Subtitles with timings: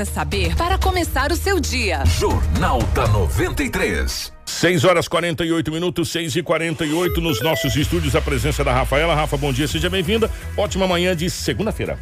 [0.00, 2.04] precisa saber para começar o seu dia.
[2.18, 4.32] Jornal da 93.
[4.46, 8.16] 6 horas 48 minutos, 6 e 48 nos nossos estúdios.
[8.16, 9.14] A presença da Rafaela.
[9.14, 10.30] Rafa, bom dia, seja bem-vinda.
[10.56, 11.98] Ótima manhã de segunda-feira.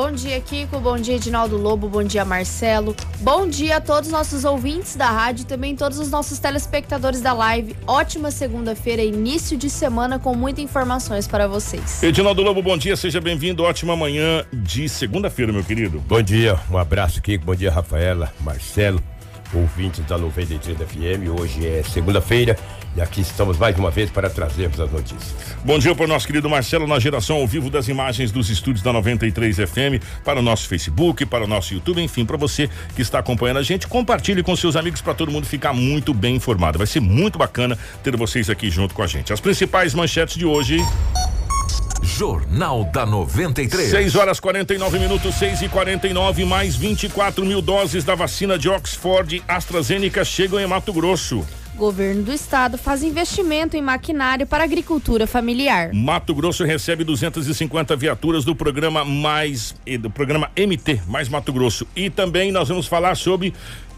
[0.00, 0.80] Bom dia, Kiko.
[0.80, 1.86] Bom dia, Edinaldo Lobo.
[1.86, 2.96] Bom dia, Marcelo.
[3.18, 7.20] Bom dia a todos os nossos ouvintes da rádio e também todos os nossos telespectadores
[7.20, 7.76] da live.
[7.86, 12.02] Ótima segunda-feira, início de semana com muitas informações para vocês.
[12.02, 13.62] Edinaldo Lobo, bom dia, seja bem-vindo.
[13.62, 16.00] Ótima manhã de segunda-feira, meu querido.
[16.08, 17.44] Bom dia, um abraço, Kiko.
[17.44, 19.02] Bom dia, Rafaela, Marcelo,
[19.52, 21.38] ouvintes da 93 FM.
[21.38, 22.56] Hoje é segunda-feira
[22.96, 25.34] e aqui estamos mais uma vez para trazermos as notícias.
[25.64, 28.82] Bom dia para o nosso querido Marcelo na geração ao vivo das imagens dos estúdios
[28.82, 33.02] da 93 FM, para o nosso Facebook, para o nosso YouTube, enfim, para você que
[33.02, 36.78] está acompanhando a gente, compartilhe com seus amigos para todo mundo ficar muito bem informado.
[36.78, 39.32] Vai ser muito bacana ter vocês aqui junto com a gente.
[39.32, 40.78] As principais manchetes de hoje.
[42.02, 43.90] Jornal da 93.
[43.90, 49.42] 6 horas 49 minutos, 6 e 49 mais 24 mil doses da vacina de Oxford
[49.46, 51.46] AstraZeneca chegam em Mato Grosso.
[51.80, 55.94] Governo do estado faz investimento em maquinário para agricultura familiar.
[55.94, 61.86] Mato Grosso recebe 250 viaturas do programa Mais do programa MT, Mais Mato Grosso.
[61.96, 63.54] E também nós vamos falar sobre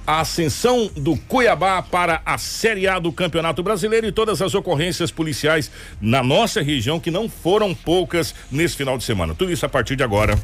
[0.06, 5.10] a ascensão do Cuiabá para a Série A do Campeonato Brasileiro e todas as ocorrências
[5.10, 5.68] policiais
[6.00, 9.34] na nossa região que não foram poucas nesse final de semana.
[9.34, 10.38] Tudo isso a partir de agora.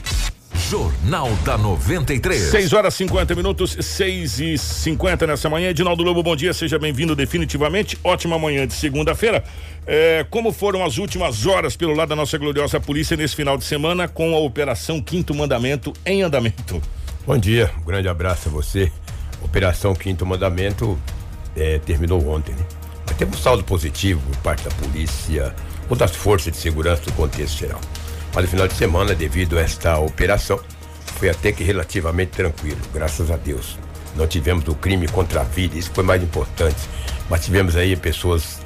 [0.54, 2.50] Jornal da 93.
[2.50, 5.70] 6 horas 50 minutos, 6 e 50 nessa manhã.
[5.70, 7.98] Edinaldo Lobo, bom dia, seja bem-vindo definitivamente.
[8.04, 9.44] Ótima manhã de segunda-feira.
[9.86, 13.64] É, como foram as últimas horas pelo lado da nossa gloriosa polícia nesse final de
[13.64, 16.82] semana com a Operação Quinto Mandamento em andamento?
[17.26, 18.92] Bom dia, um grande abraço a você.
[19.42, 20.98] Operação Quinto Mandamento
[21.56, 22.66] é, terminou ontem, né?
[23.06, 25.54] Mas temos um saldo positivo por parte da polícia
[25.88, 27.80] ou das forças de segurança do contexto geral.
[28.34, 30.60] Mas no final de semana, devido a esta operação,
[31.18, 33.78] foi até que relativamente tranquilo, graças a Deus.
[34.14, 36.78] Não tivemos o crime contra a vida, isso foi mais importante.
[37.28, 38.60] Mas tivemos aí pessoas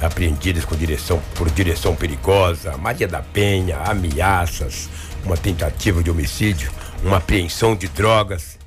[0.00, 4.88] apreendidas com direção por direção perigosa, Maria da Penha, ameaças,
[5.24, 6.70] uma tentativa de homicídio,
[7.02, 8.58] uma apreensão de drogas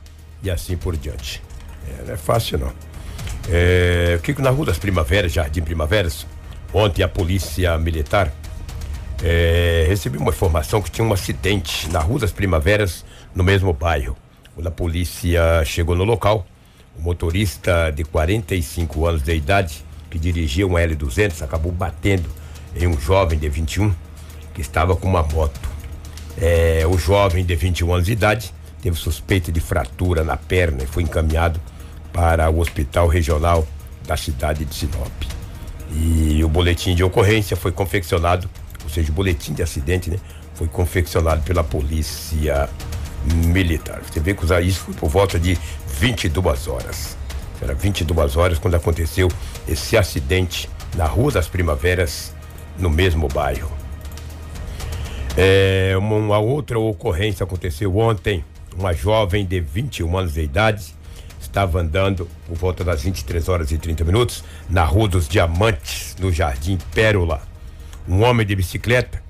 [0.41, 1.41] e assim por diante.
[1.87, 2.73] É, não é fácil não.
[3.47, 6.25] É, que na Rua das Primaveras, Jardim Primaveras,
[6.73, 8.31] ontem a polícia militar
[9.23, 13.03] é, recebi uma informação que tinha um acidente na Rua das Primaveras,
[13.35, 14.15] no mesmo bairro.
[14.55, 16.45] Quando a polícia chegou no local,
[16.97, 22.29] o motorista de 45 anos de idade, que dirigia um L200, acabou batendo
[22.75, 23.93] em um jovem de 21
[24.53, 25.59] que estava com uma moto.
[26.37, 30.87] É, o jovem de 21 anos de idade teve suspeita de fratura na perna e
[30.87, 31.59] foi encaminhado
[32.13, 33.67] para o hospital regional
[34.05, 35.11] da cidade de Sinop.
[35.91, 38.49] E o boletim de ocorrência foi confeccionado
[38.89, 40.17] ou seja, o boletim de acidente, né,
[40.55, 42.67] foi confeccionado pela polícia
[43.45, 44.01] militar.
[44.01, 45.57] Você vê que isso foi por volta de
[45.99, 47.17] 22 horas.
[47.61, 49.29] Era 22 horas quando aconteceu
[49.67, 52.33] esse acidente na Rua das Primaveras,
[52.79, 53.71] no mesmo bairro.
[55.37, 58.43] É, uma, uma outra ocorrência aconteceu ontem.
[58.75, 60.95] Uma jovem de 21 anos de idade
[61.39, 66.31] estava andando por volta das 23 horas e 30 minutos na Rua dos Diamantes, no
[66.31, 67.48] Jardim Pérola
[68.09, 69.21] um homem de bicicleta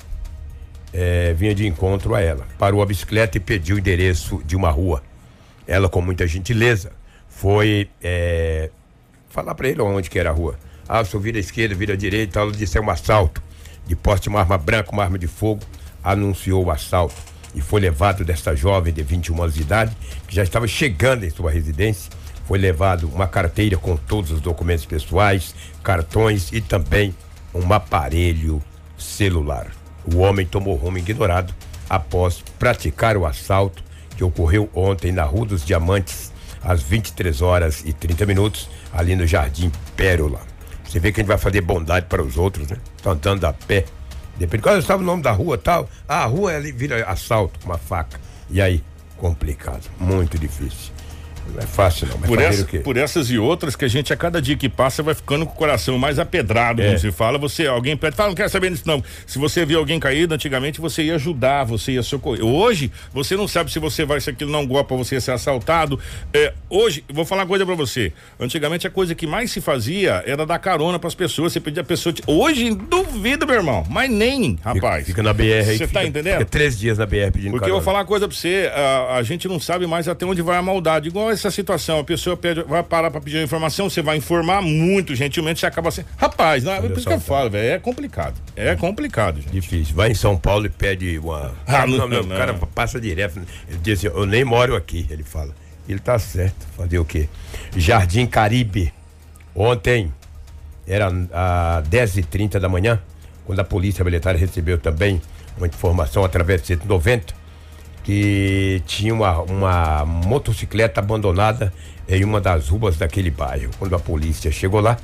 [0.94, 2.48] é, vinha de encontro a ela.
[2.58, 5.04] Parou a bicicleta e pediu o endereço de uma rua.
[5.68, 6.92] Ela, com muita gentileza,
[7.28, 8.70] foi é,
[9.30, 10.58] falar para ele onde que era a rua.
[10.88, 13.44] Ah, se eu vira à esquerda, vira à direita, ela disse é um assalto.
[13.86, 15.62] De poste uma arma branca, uma arma de fogo,
[16.04, 17.16] anunciou o assalto.
[17.54, 19.96] E foi levado desta jovem de 21 anos de idade,
[20.28, 22.12] que já estava chegando em sua residência.
[22.48, 25.54] Foi levado uma carteira com todos os documentos pessoais,
[25.84, 27.14] cartões e também
[27.54, 28.62] um aparelho
[29.00, 29.72] celular.
[30.14, 31.54] O homem tomou rumo ignorado
[31.90, 33.84] após praticar o assalto
[34.16, 39.26] que ocorreu ontem na Rua dos Diamantes, às 23 horas e 30 minutos, ali no
[39.26, 40.42] Jardim Pérola.
[40.84, 42.78] Você vê que a gente vai fazer bondade para os outros, né?
[42.98, 43.86] Estão andando a pé.
[44.38, 45.90] Depende, qual estava o nome da rua tal?
[46.08, 48.20] Ah, a rua ali vira assalto com uma faca.
[48.50, 48.84] E aí,
[49.18, 50.92] complicado, muito difícil.
[51.58, 52.20] É fácil, não.
[52.20, 55.14] Por, essa, por, essas e outras que a gente, a cada dia que passa, vai
[55.14, 56.88] ficando com o coração mais apedrado, é.
[56.88, 57.38] como se fala.
[57.38, 59.04] Você, alguém pede, fala, não quero saber disso, não.
[59.26, 62.44] Se você viu alguém caído, antigamente você ia ajudar, você ia socorrer.
[62.44, 66.00] Hoje, você não sabe se você vai, se aquilo não gosta pra você ser assaltado.
[66.34, 68.12] É, hoje, vou falar uma coisa pra você.
[68.40, 71.54] Antigamente, a coisa que mais se fazia era dar carona pras pessoas.
[71.54, 72.14] Você pedia a pessoa.
[72.14, 72.22] Te...
[72.28, 73.86] Hoje, duvido, meu irmão.
[73.90, 75.06] Mas nem, rapaz.
[75.06, 75.78] Fica, fica na BR aí.
[75.78, 76.40] Você tá entendendo?
[76.40, 77.70] Fica três dias na BR pedindo Porque carona.
[77.70, 78.72] eu vou falar uma coisa pra você.
[78.74, 81.08] A, a gente não sabe mais até onde vai a maldade.
[81.08, 84.62] Igual essa situação, a pessoa pede, vai parar para pedir uma informação, você vai informar
[84.62, 87.80] muito gentilmente, você acaba assim, rapaz, não, é por isso que eu falo, velho, é
[87.80, 89.52] complicado, é complicado, gente.
[89.52, 89.96] Difícil.
[89.96, 91.54] Vai em São Paulo e pede uma.
[91.66, 92.36] Ah, não, não, não, não.
[92.36, 93.40] O cara passa direto.
[93.68, 95.54] Ele diz assim, eu nem moro aqui, ele fala.
[95.88, 96.68] Ele tá certo.
[96.78, 97.28] Fazer o quê?
[97.76, 98.94] Jardim Caribe.
[99.56, 100.14] Ontem,
[100.88, 103.02] era às 10h30 da manhã,
[103.46, 105.22] quando a Polícia Militar recebeu também
[105.58, 107.39] uma informação através do 190
[108.10, 111.72] que tinha uma, uma motocicleta abandonada
[112.08, 113.70] em uma das ruas daquele bairro.
[113.78, 114.98] Quando a polícia chegou lá,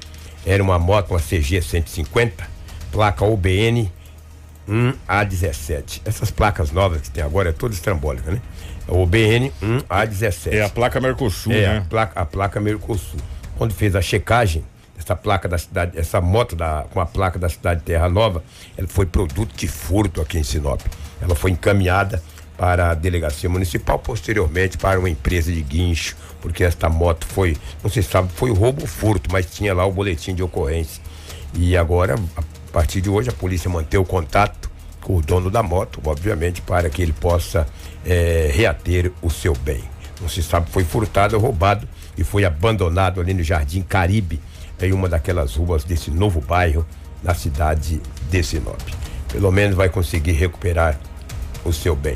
[0.44, 2.48] era uma moto, uma CG 150,
[2.92, 3.92] placa UBN
[4.68, 6.02] 1A17.
[6.04, 8.42] Essas placas novas que tem agora é toda estrambólica, né?
[8.88, 10.54] UBN 1A17.
[10.54, 11.78] É a placa Mercosul, É, né?
[11.78, 13.20] a placa, a placa Mercosul.
[13.56, 14.66] Quando fez a checagem,
[14.98, 18.44] essa placa da cidade, essa moto da, com a placa da cidade de Terra Nova,
[18.76, 20.82] ela foi produto de furto aqui em Sinop.
[21.22, 22.20] Ela foi encaminhada
[22.58, 27.90] para a delegacia municipal, posteriormente para uma empresa de guincho, porque esta moto foi, não
[27.90, 31.02] se sabe, foi roubo ou furto, mas tinha lá o boletim de ocorrência.
[31.54, 34.70] E agora, a partir de hoje, a polícia manteve o contato
[35.02, 37.68] com o dono da moto, obviamente, para que ele possa
[38.06, 39.84] eh, reater o seu bem.
[40.20, 41.88] Não se sabe, foi furtado ou roubado
[42.18, 44.40] e foi abandonado ali no Jardim Caribe,
[44.82, 46.86] em uma daquelas ruas desse novo bairro,
[47.24, 48.80] na cidade de Sinop.
[49.32, 51.00] Pelo menos vai conseguir recuperar
[51.64, 52.16] o seu bem.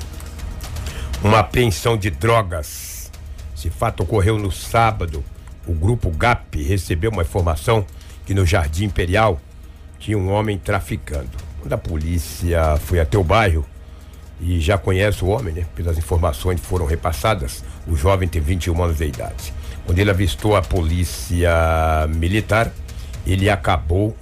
[1.23, 3.11] Uma apreensão de drogas.
[3.55, 5.23] Esse fato ocorreu no sábado.
[5.67, 7.85] O grupo GAP recebeu uma informação
[8.25, 9.39] que no Jardim Imperial
[9.99, 11.29] tinha um homem traficando.
[11.59, 13.65] Quando a polícia foi até o bairro
[14.39, 15.65] e já conhece o homem, né?
[15.75, 19.53] Pelas informações que foram repassadas, o jovem tem 21 anos de idade.
[19.85, 21.51] Quando ele avistou a polícia
[22.15, 22.71] militar,
[23.27, 24.15] ele acabou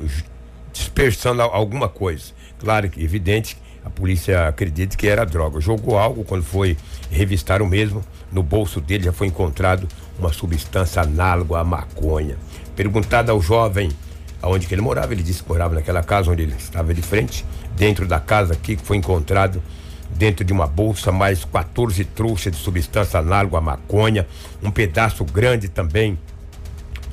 [0.74, 2.34] dispersando al- alguma coisa.
[2.58, 3.56] Claro que evidente,
[3.88, 5.62] a polícia acredita que era droga.
[5.62, 6.76] Jogou algo quando foi
[7.10, 8.04] revistar o mesmo.
[8.30, 9.88] No bolso dele já foi encontrado
[10.20, 12.38] uma substância análoga à maconha.
[12.76, 13.90] Perguntado ao jovem
[14.42, 17.46] aonde que ele morava, ele disse que morava naquela casa onde ele estava de frente.
[17.78, 19.64] Dentro da casa aqui que foi encontrado
[20.10, 24.28] dentro de uma bolsa mais 14 trouxas de substância análoga à maconha,
[24.62, 26.20] um pedaço grande também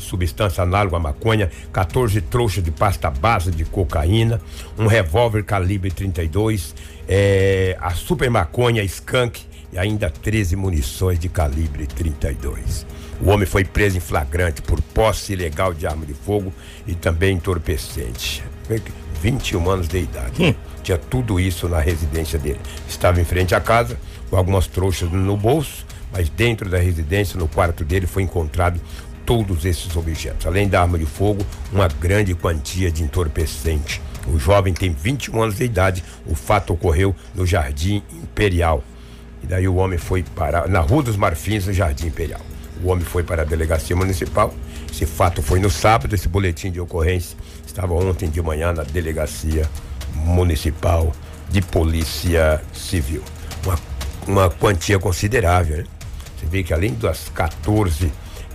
[0.05, 4.41] substância análoga à maconha, 14 trouxas de pasta base de cocaína,
[4.79, 6.75] um revólver calibre 32,
[7.09, 9.43] eh, a super maconha skunk
[9.73, 12.87] e ainda 13 munições de calibre 32.
[13.21, 16.53] O homem foi preso em flagrante por posse ilegal de arma de fogo
[16.87, 18.43] e também entorpecente.
[19.21, 20.57] 21 anos de idade.
[20.83, 22.61] Tinha tudo isso na residência dele.
[22.89, 23.99] Estava em frente à casa,
[24.29, 28.81] com algumas trouxas no bolso, mas dentro da residência, no quarto dele, foi encontrado
[29.25, 30.47] todos esses objetos.
[30.47, 34.01] Além da arma de fogo, uma grande quantia de entorpecente.
[34.27, 36.05] O jovem tem 21 anos de idade.
[36.27, 38.83] O fato ocorreu no Jardim Imperial.
[39.43, 42.41] E daí o homem foi para na Rua dos Marfins, no Jardim Imperial.
[42.83, 44.55] O homem foi para a delegacia municipal.
[44.91, 47.37] Esse fato foi no sábado, esse boletim de ocorrência
[47.67, 49.69] estava ontem de manhã na delegacia
[50.15, 51.13] municipal
[51.51, 53.23] de polícia civil.
[53.65, 53.79] Uma,
[54.27, 55.85] uma quantia considerável, né?
[56.37, 58.13] Você vê que além das 14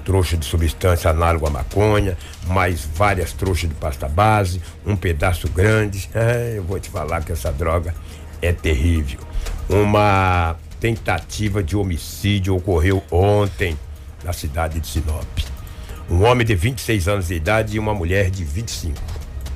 [0.09, 2.17] trouxas de substância análoga à maconha,
[2.47, 6.09] mais várias trouxas de pasta base, um pedaço grande.
[6.15, 7.93] É, eu vou te falar que essa droga
[8.41, 9.19] é terrível.
[9.69, 13.77] Uma tentativa de homicídio ocorreu ontem
[14.23, 15.27] na cidade de Sinop.
[16.09, 18.99] Um homem de 26 anos de idade e uma mulher de 25.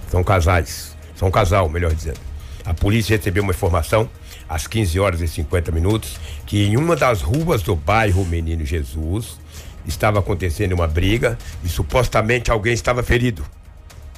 [0.07, 0.95] São casais.
[1.15, 2.19] São um casal, melhor dizendo.
[2.63, 4.07] A polícia recebeu uma informação
[4.47, 9.41] às 15 horas e 50 minutos que em uma das ruas do bairro Menino Jesus
[9.85, 13.45] estava acontecendo uma briga e supostamente alguém estava ferido.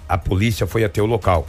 [0.08, 1.48] A polícia foi até o local,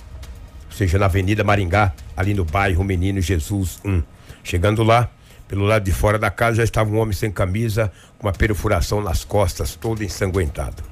[0.67, 4.03] ou seja, na Avenida Maringá, ali no bairro Menino Jesus 1.
[4.43, 5.11] Chegando lá,
[5.49, 9.01] pelo lado de fora da casa já estava um homem sem camisa, com uma perfuração
[9.01, 10.83] nas costas, todo ensanguentado.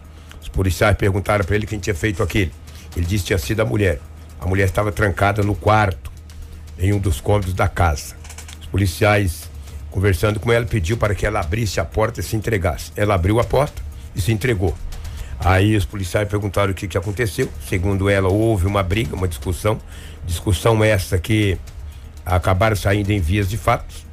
[0.40, 2.50] Os policiais perguntaram para ele quem tinha feito aquilo.
[2.96, 4.00] Ele disse que tinha sido a mulher.
[4.40, 6.12] A mulher estava trancada no quarto,
[6.78, 8.14] em um dos cômodos da casa.
[8.60, 9.50] Os policiais,
[9.94, 12.90] conversando com ela, pediu para que ela abrisse a porta e se entregasse.
[12.96, 13.80] Ela abriu a porta
[14.12, 14.74] e se entregou.
[15.38, 17.48] Aí os policiais perguntaram o que, que aconteceu.
[17.68, 19.78] Segundo ela, houve uma briga, uma discussão.
[20.26, 21.56] Discussão essa que
[22.26, 24.04] acabaram saindo em vias de fatos.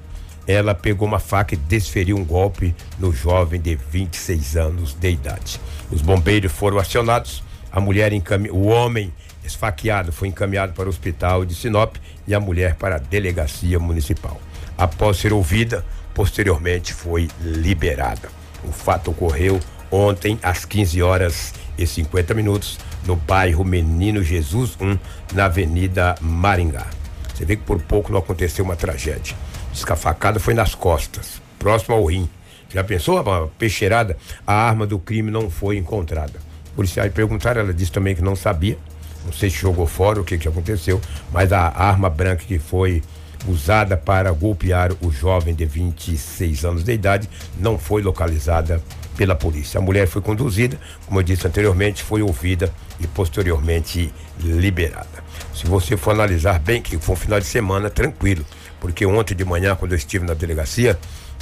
[0.45, 5.59] Ela pegou uma faca e desferiu um golpe no jovem de 26 anos de idade.
[5.89, 7.43] Os bombeiros foram acionados.
[7.71, 8.11] A mulher
[8.51, 9.11] o homem
[9.43, 11.95] esfaqueado foi encaminhado para o hospital de Sinop
[12.27, 14.39] e a mulher para a delegacia municipal.
[14.77, 18.29] Após ser ouvida, posteriormente foi liberada.
[18.63, 19.59] O fato ocorreu
[19.91, 24.97] ontem às 15 horas e 50 minutos no bairro Menino Jesus 1,
[25.33, 26.87] na Avenida Maringá.
[27.33, 29.35] Você vê que por pouco não aconteceu uma tragédia.
[29.71, 32.29] Diz que a facada foi nas costas, próximo ao rim.
[32.69, 33.21] Já pensou?
[33.21, 36.39] Uma peixeirada, a arma do crime não foi encontrada.
[36.75, 38.77] Policiais perguntaram, ela disse também que não sabia.
[39.25, 40.99] Não sei se jogou fora o que, que aconteceu,
[41.31, 43.03] mas a arma branca que foi
[43.47, 48.81] usada para golpear o jovem de 26 anos de idade não foi localizada
[49.17, 49.77] pela polícia.
[49.77, 55.23] A mulher foi conduzida, como eu disse anteriormente, foi ouvida e posteriormente liberada.
[55.53, 58.45] Se você for analisar bem, que foi um final de semana tranquilo,
[58.79, 60.97] porque ontem de manhã, quando eu estive na delegacia,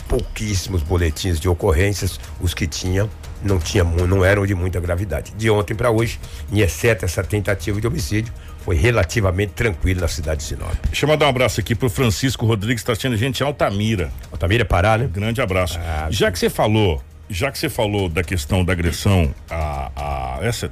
[0.08, 3.10] pouquíssimos boletins de ocorrências, os que tinham
[3.42, 5.34] não tinha não eram de muita gravidade.
[5.38, 6.20] De ontem para hoje,
[6.52, 10.74] em exceto essa tentativa de homicídio, foi relativamente tranquilo na cidade de Sinop.
[10.86, 14.12] Deixa eu mandar um abraço aqui pro Francisco Rodrigues, está assistindo a gente em Altamira.
[14.32, 15.10] Altamira é Pará, né?
[15.12, 15.80] Grande abraço.
[15.80, 20.46] Ah, já que você falou, já que você falou da questão da agressão a, a
[20.46, 20.72] essa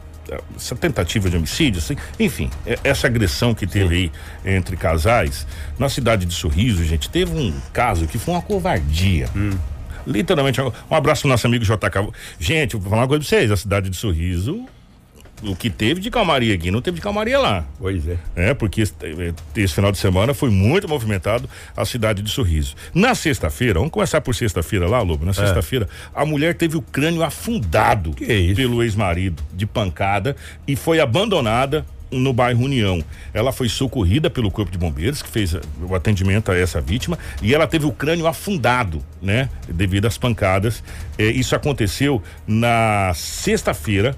[0.57, 4.11] essa tentativa de homicídio, assim, enfim, é, essa agressão que teve Sim.
[4.43, 5.47] aí entre casais,
[5.79, 9.29] na cidade de Sorriso, gente, teve um caso que foi uma covardia.
[9.33, 9.51] Hum.
[10.05, 12.11] Literalmente, um abraço pro nosso amigo JK.
[12.37, 14.65] Gente, vou falar uma coisa pra vocês, a cidade de Sorriso
[15.43, 17.65] o que teve de calmaria aqui, não teve de calmaria lá.
[17.79, 18.17] Pois é.
[18.35, 18.93] É, porque esse,
[19.55, 22.75] esse final de semana foi muito movimentado a cidade de Sorriso.
[22.93, 25.25] Na sexta-feira, vamos começar por sexta-feira lá, Lobo.
[25.25, 25.33] Na é.
[25.33, 28.11] sexta-feira, a mulher teve o crânio afundado
[28.55, 30.35] pelo ex-marido de pancada
[30.67, 33.03] e foi abandonada no bairro União.
[33.33, 37.53] Ela foi socorrida pelo Corpo de Bombeiros, que fez o atendimento a essa vítima, e
[37.53, 39.49] ela teve o crânio afundado, né?
[39.67, 40.83] Devido às pancadas.
[41.17, 44.15] É, isso aconteceu na sexta-feira,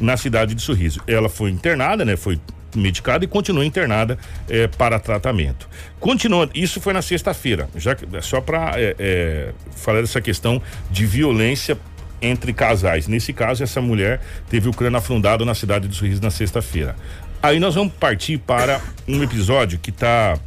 [0.00, 1.00] na cidade de Sorriso.
[1.06, 2.16] Ela foi internada, né?
[2.16, 2.38] Foi
[2.74, 4.18] medicada e continua internada
[4.48, 5.68] eh, para tratamento.
[6.00, 11.76] Continua, isso foi na sexta-feira, já que só para eh, falar dessa questão de violência
[12.20, 13.08] entre casais.
[13.08, 16.96] Nesse caso, essa mulher teve o crânio afundado na cidade de Sorriso na sexta-feira.
[17.42, 20.38] Aí nós vamos partir para um episódio que está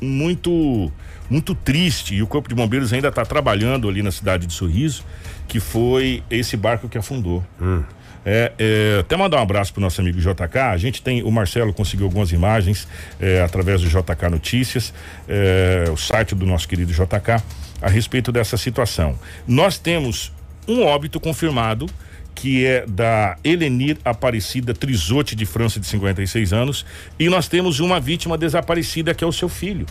[0.00, 0.92] muito
[1.30, 5.02] muito triste e o corpo de bombeiros ainda está trabalhando ali na cidade de Sorriso,
[5.48, 7.42] que foi esse barco que afundou.
[7.58, 7.82] Hum.
[8.24, 10.58] É, é, até mandar um abraço pro nosso amigo JK.
[10.58, 12.88] A gente tem, o Marcelo conseguiu algumas imagens
[13.20, 14.94] é, através do JK Notícias,
[15.28, 17.42] é, o site do nosso querido JK,
[17.82, 19.18] a respeito dessa situação.
[19.46, 20.32] Nós temos
[20.66, 21.86] um óbito confirmado
[22.34, 26.84] que é da Helenir Aparecida Trisote de França, de 56 anos,
[27.18, 29.86] e nós temos uma vítima desaparecida que é o seu filho,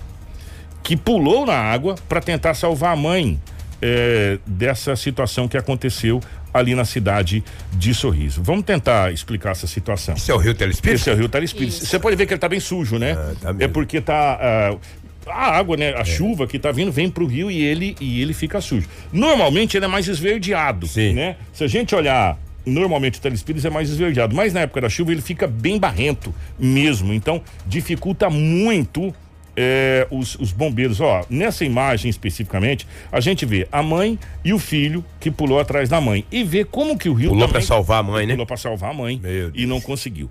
[0.84, 3.40] que pulou na água para tentar salvar a mãe
[3.82, 6.22] é, dessa situação que aconteceu
[6.54, 7.44] ali na cidade
[7.74, 8.42] de Sorriso.
[8.44, 10.16] Vamos tentar explicar essa situação.
[10.16, 11.02] Esse é o Rio Telespires?
[11.02, 11.74] Esse é o Rio Telespires.
[11.76, 13.14] Você pode ver que ele está bem sujo, né?
[13.14, 14.80] Ah, tá é porque tá uh,
[15.26, 15.94] a água, né?
[15.96, 16.06] A é.
[16.06, 18.88] chuva que está vindo vem para o rio e ele e ele fica sujo.
[19.12, 21.14] Normalmente ele é mais esverdeado, Sim.
[21.14, 21.38] né?
[21.52, 25.12] Se a gente olhar normalmente o telespires é mais esverdeado, mas na época da chuva
[25.12, 29.14] ele fica bem barrento mesmo, então dificulta muito
[29.56, 34.60] é, os, os, bombeiros, ó, nessa imagem especificamente, a gente vê a mãe e o
[34.60, 38.00] filho que pulou atrás da mãe e vê como que o rio pulou para salvar
[38.00, 38.34] a mãe, né?
[38.34, 39.22] Pulou para salvar a mãe
[39.54, 40.30] e não conseguiu.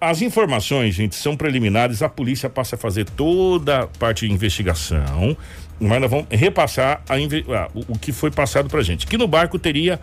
[0.00, 2.02] As informações, gente, são preliminares.
[2.02, 5.36] A polícia passa a fazer toda a parte de investigação,
[5.80, 9.06] mas nós vamos repassar a, a, o, o que foi passado para gente.
[9.06, 9.98] Que no barco teria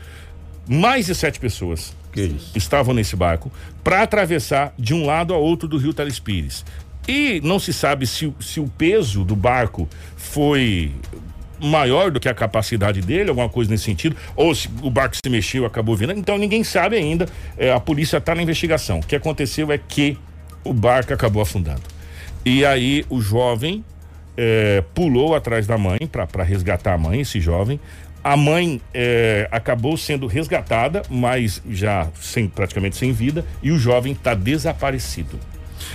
[0.67, 1.97] mais de sete pessoas.
[2.11, 3.51] Que estavam nesse barco
[3.83, 6.65] para atravessar de um lado a outro do rio Telespires.
[7.09, 10.91] E não se sabe se, se o peso do barco foi
[11.59, 15.27] maior do que a capacidade dele, alguma coisa nesse sentido, ou se o barco se
[15.27, 16.13] mexeu acabou vindo.
[16.13, 17.25] Então ninguém sabe ainda.
[17.57, 18.99] É, a polícia está na investigação.
[18.99, 20.19] O que aconteceu é que
[20.63, 21.81] o barco acabou afundando.
[22.45, 23.83] E aí o jovem
[24.37, 27.79] é, pulou atrás da mãe para resgatar a mãe, esse jovem.
[28.23, 34.11] A mãe é, acabou sendo resgatada, mas já sem, praticamente sem vida, e o jovem
[34.11, 35.39] está desaparecido.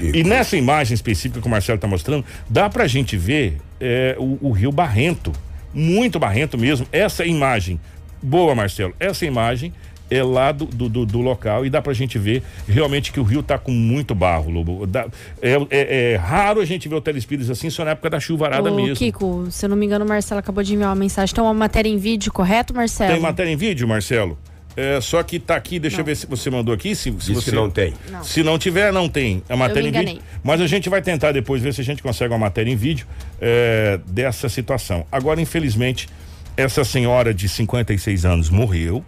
[0.00, 4.38] E nessa imagem específica que o Marcelo está mostrando, dá pra gente ver é, o,
[4.40, 5.32] o, rio barrento,
[5.72, 6.86] muito barrento mesmo.
[6.92, 7.80] Essa imagem,
[8.22, 9.72] boa Marcelo, essa imagem
[10.10, 13.42] é lá do, do, do, local e dá pra gente ver realmente que o rio
[13.42, 14.86] tá com muito barro, Lobo.
[14.86, 15.06] Dá,
[15.40, 18.70] é, é, é, raro a gente ver o telespírito assim, só na época da chuvarada
[18.70, 18.96] Ô, mesmo.
[18.96, 21.34] Kiko, se eu não me engano, o Marcelo acabou de enviar uma mensagem.
[21.34, 23.12] Tem uma matéria em vídeo, correto, Marcelo?
[23.12, 24.38] Tem matéria em vídeo, Marcelo?
[24.76, 26.02] É, só que tá aqui, deixa não.
[26.02, 26.94] eu ver se você mandou aqui.
[26.94, 27.94] Se, se você não tem.
[28.10, 28.24] Não.
[28.24, 29.42] Se não tiver, não tem.
[29.48, 30.22] A matéria em vídeo.
[30.42, 33.06] Mas a gente vai tentar depois ver se a gente consegue uma matéria em vídeo
[33.40, 35.06] é, dessa situação.
[35.12, 36.08] Agora, infelizmente,
[36.56, 39.04] essa senhora de 56 anos morreu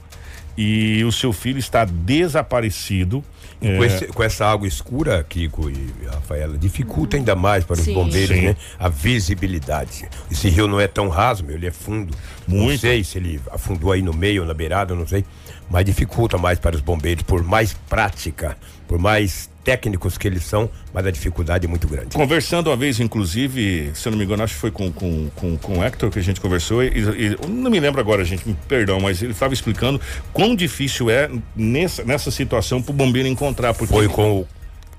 [0.57, 3.23] e o seu filho está desaparecido.
[3.61, 3.77] É...
[3.77, 7.91] Com, esse, com, essa água escura, Kiko e Rafaela, dificulta ainda mais para Sim.
[7.91, 8.43] os bombeiros, Sim.
[8.47, 8.57] né?
[8.79, 10.09] A visibilidade.
[10.31, 12.15] Esse rio não é tão raso, meu, ele é fundo.
[12.47, 12.73] Muito.
[12.73, 15.25] Não sei se ele afundou aí no meio ou na beirada, não sei
[15.71, 18.57] mas dificulta mais para os bombeiros, por mais prática,
[18.87, 22.15] por mais técnicos que eles são, mas a dificuldade é muito grande.
[22.15, 25.57] Conversando uma vez, inclusive, se eu não me engano, acho que foi com, com, com,
[25.57, 29.01] com o Hector que a gente conversou, e, e não me lembro agora, gente, perdão,
[29.01, 30.01] mas ele estava explicando
[30.33, 33.75] quão difícil é nessa, nessa situação para o bombeiro encontrar.
[33.75, 34.49] Porque foi com o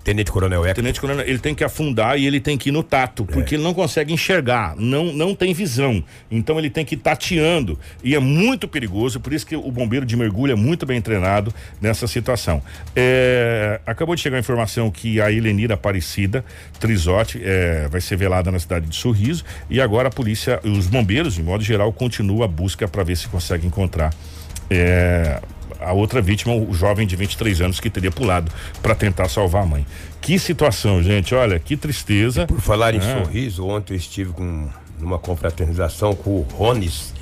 [0.08, 0.76] Tenente Coronel Hector.
[0.76, 3.34] Tenente Coronel, ele tem que afundar e ele tem que ir no tato, é.
[3.34, 6.02] porque ele não consegue enxergar, não, não tem visão.
[6.32, 7.78] Então ele tem que ir tateando.
[8.02, 11.54] E é muito perigoso, por isso que o bombeiro de mergulho é muito bem treinado
[11.82, 12.64] nessa situação.
[12.96, 16.46] É, acabou de chegar a informação que a Helenira Aparecida
[16.80, 19.44] Trisotti é, vai ser velada na cidade de Sorriso.
[19.70, 23.28] E agora a polícia, os bombeiros, de modo geral, continuam a busca para ver se
[23.28, 24.14] consegue encontrar.
[24.70, 25.42] É,
[25.80, 29.66] a outra vítima, o jovem de 23 anos que teria pulado para tentar salvar a
[29.66, 29.86] mãe.
[30.22, 31.34] Que situação, gente.
[31.34, 32.44] Olha, que tristeza.
[32.44, 33.24] E por falar em é.
[33.24, 34.68] sorriso, ontem eu estive com
[35.00, 37.14] numa confraternização com o Rones,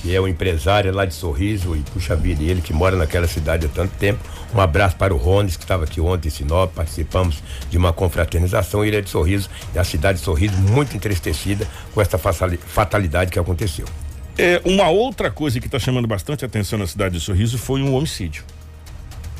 [0.00, 3.66] que é o empresário lá de Sorriso, e puxa vida, ele que mora naquela cidade
[3.66, 4.20] há tanto tempo.
[4.54, 8.84] Um abraço para o Rones, que estava aqui ontem em Sinop, participamos de uma confraternização,
[8.84, 13.38] ele é de Sorriso, e a cidade de Sorriso muito entristecida com essa fatalidade que
[13.38, 13.86] aconteceu.
[14.36, 17.94] É, uma outra coisa que está chamando bastante atenção na cidade de Sorriso foi um
[17.94, 18.44] homicídio.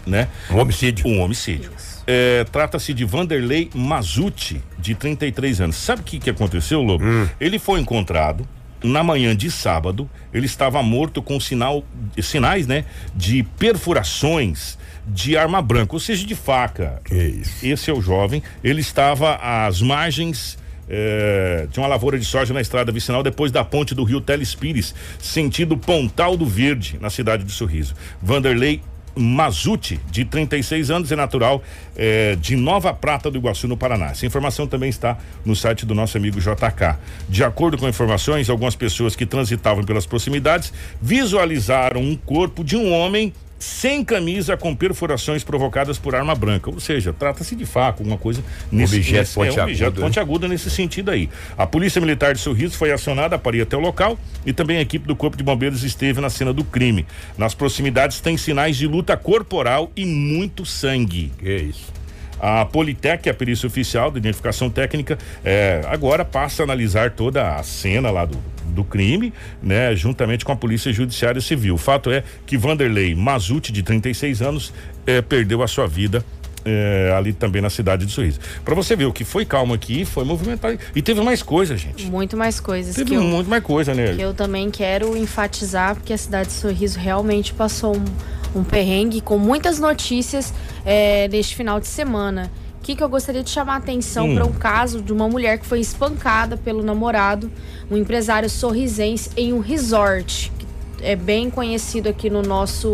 [0.07, 0.29] Né?
[0.51, 1.07] Um homicídio.
[1.07, 1.71] Um homicídio.
[2.07, 5.77] É, Trata-se de Vanderlei Mazuti, de 33 anos.
[5.77, 7.05] Sabe o que, que aconteceu, Lobo?
[7.05, 7.29] Hum.
[7.41, 8.47] Ele foi encontrado
[8.83, 10.09] na manhã de sábado.
[10.33, 11.85] Ele estava morto com sinal,
[12.23, 12.85] sinais né,
[13.17, 17.01] de perfurações de arma branca, ou seja, de faca.
[17.05, 17.67] Que isso.
[17.67, 18.43] Esse é o jovem.
[18.63, 23.65] Ele estava às margens é, de uma lavoura de soja na estrada vicinal depois da
[23.65, 27.95] ponte do rio Telespires, sentido Pontal do Verde, na cidade de Sorriso.
[28.23, 28.81] Vanderlei
[29.17, 31.63] Mazuti, de 36 anos, é natural
[31.97, 34.07] é, de Nova Prata do Iguaçu, no Paraná.
[34.07, 36.97] Essa informação também está no site do nosso amigo JK.
[37.29, 42.93] De acordo com informações, algumas pessoas que transitavam pelas proximidades visualizaram um corpo de um
[42.93, 43.33] homem
[43.65, 46.71] sem camisa com perfurações provocadas por arma branca.
[46.71, 50.21] Ou seja, trata-se de faca, alguma coisa nesse objeto, nesse, ponte, é, um objeto ponte
[50.21, 51.31] aguda nesse sentido aí.
[51.57, 54.81] A Polícia Militar de Sorriso foi acionada para ir até o local e também a
[54.83, 57.07] equipe do Corpo de Bombeiros esteve na cena do crime.
[57.39, 61.33] Nas proximidades tem sinais de luta corporal e muito sangue.
[61.39, 61.93] Que isso.
[62.39, 67.63] A Politec, a perícia oficial de identificação técnica, é, agora passa a analisar toda a
[67.63, 68.37] cena lá do,
[68.75, 71.75] do crime, né, juntamente com a Polícia Judiciária Civil.
[71.75, 74.73] O fato é que Vanderlei Mazuti, de 36 anos,
[75.07, 76.25] é, perdeu a sua vida
[76.65, 78.41] é, ali também na cidade de Sorriso.
[78.65, 80.79] Para você ver, o que foi calmo aqui foi movimentado.
[80.95, 82.07] E teve mais coisa, gente.
[82.07, 82.95] Muito mais coisas.
[82.95, 84.15] Teve muito eu, mais coisa, né?
[84.15, 89.21] Que eu também quero enfatizar, porque a cidade de Sorriso realmente passou um, um perrengue
[89.21, 92.51] com muitas notícias é, neste final de semana.
[92.85, 94.35] O que, que eu gostaria de chamar a atenção hum.
[94.35, 97.51] para um caso de uma mulher que foi espancada pelo namorado,
[97.91, 100.67] um empresário sorrisense, em um resort, que
[101.03, 102.91] é bem conhecido aqui no nosso,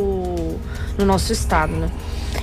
[0.96, 1.90] no nosso estado, né?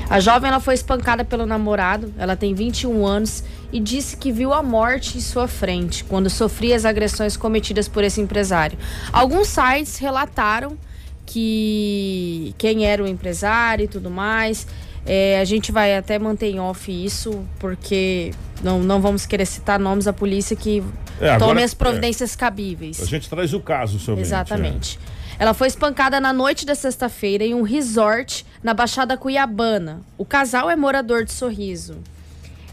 [0.09, 4.53] A jovem ela foi espancada pelo namorado, ela tem 21 anos e disse que viu
[4.53, 8.77] a morte em sua frente quando sofria as agressões cometidas por esse empresário.
[9.13, 10.77] Alguns sites relataram
[11.25, 14.67] que quem era o empresário e tudo mais.
[15.07, 19.79] É, a gente vai até manter em off isso, porque não, não vamos querer citar
[19.79, 20.83] nomes da polícia que
[21.21, 23.01] é, agora, tome as providências é, cabíveis.
[23.01, 24.99] A gente traz o caso sobre Exatamente.
[25.13, 25.17] É.
[25.43, 30.01] Ela foi espancada na noite da sexta-feira em um resort na Baixada Cuiabana.
[30.17, 31.97] O casal é morador de Sorriso.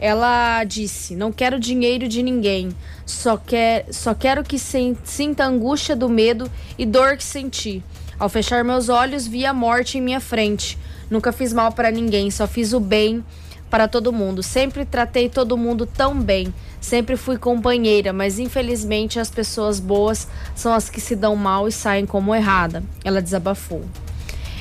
[0.01, 2.71] Ela disse: Não quero dinheiro de ninguém,
[3.07, 7.83] só, quer, só quero que sinta a angústia do medo e dor que senti.
[8.19, 10.79] Ao fechar meus olhos, vi a morte em minha frente.
[11.15, 13.25] Nunca fiz mal para ninguém, só fiz o bem
[13.71, 14.43] para todo mundo.
[14.43, 16.53] Sempre tratei todo mundo tão bem.
[16.81, 21.73] Sempre fui companheira, mas infelizmente as pessoas boas são as que se dão mal e
[21.73, 22.83] saem como errada.
[23.05, 23.85] Ela desabafou.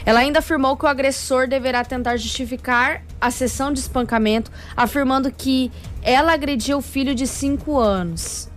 [0.06, 5.72] Ela ainda afirmou que o agressor deverá tentar justificar a sessão de espancamento, afirmando que
[6.04, 8.48] ela agrediu o filho de 5 anos.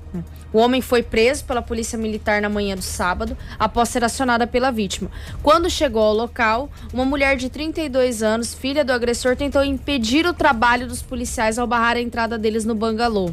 [0.52, 4.70] O homem foi preso pela polícia militar na manhã do sábado, após ser acionada pela
[4.70, 5.10] vítima.
[5.42, 10.32] Quando chegou ao local, uma mulher de 32 anos, filha do agressor, tentou impedir o
[10.32, 13.32] trabalho dos policiais ao barrar a entrada deles no bangalô.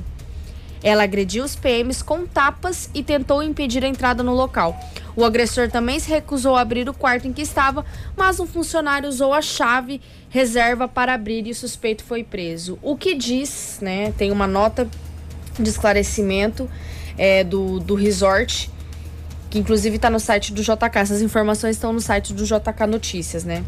[0.84, 4.78] Ela agrediu os PMs com tapas e tentou impedir a entrada no local.
[5.16, 7.86] O agressor também se recusou a abrir o quarto em que estava,
[8.18, 12.78] mas um funcionário usou a chave reserva para abrir e o suspeito foi preso.
[12.82, 14.12] O que diz, né?
[14.18, 14.90] Tem uma nota
[15.58, 16.70] de esclarecimento
[17.18, 18.70] é, do, do resort,
[19.50, 20.96] que inclusive está no site do JK.
[20.96, 23.64] Essas informações estão no site do JK Notícias, né?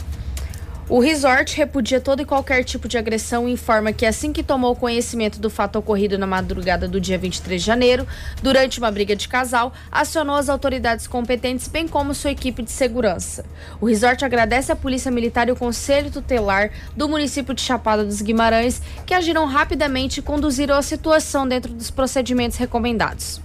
[0.87, 4.75] O resort repudia todo e qualquer tipo de agressão e informa que assim que tomou
[4.75, 8.07] conhecimento do fato ocorrido na madrugada do dia 23 de janeiro,
[8.43, 13.43] durante uma briga de casal, acionou as autoridades competentes, bem como sua equipe de segurança.
[13.81, 18.21] O resort agradece à Polícia Militar e o Conselho Tutelar do município de Chapada dos
[18.21, 23.41] Guimarães, que agiram rapidamente e conduziram a situação dentro dos procedimentos recomendados.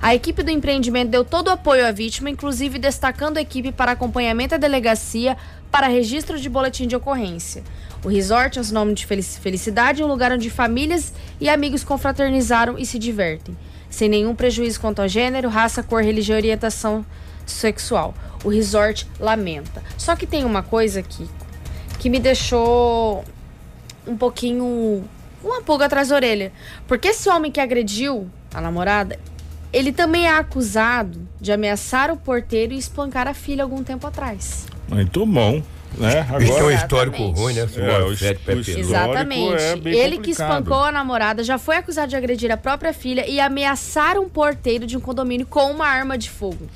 [0.00, 3.92] A equipe do empreendimento deu todo o apoio à vítima, inclusive destacando a equipe para
[3.92, 5.36] acompanhamento à delegacia
[5.70, 7.62] para registro de boletim de ocorrência.
[8.04, 12.86] O resort é o nome de felicidade, um lugar onde famílias e amigos confraternizaram e
[12.86, 13.56] se divertem,
[13.90, 17.04] sem nenhum prejuízo quanto ao gênero, raça, cor, religião e orientação
[17.44, 18.14] sexual.
[18.44, 19.82] O resort lamenta.
[19.96, 21.28] Só que tem uma coisa aqui
[21.98, 23.24] que me deixou
[24.06, 25.04] um pouquinho
[25.42, 26.52] uma pulga atrás da orelha.
[26.86, 29.18] Porque esse homem que agrediu a namorada,
[29.72, 34.66] ele também é acusado de ameaçar o porteiro e espancar a filha algum tempo atrás.
[34.88, 35.62] Muito bom.
[35.96, 36.20] Né?
[36.20, 37.62] Agora, Isso é um histórico ruim, né?
[37.76, 39.62] É, o, o Exatamente.
[39.62, 40.22] É Ele complicado.
[40.22, 44.28] que espancou a namorada já foi acusado de agredir a própria filha e ameaçar um
[44.28, 46.68] porteiro de um condomínio com uma arma de fogo.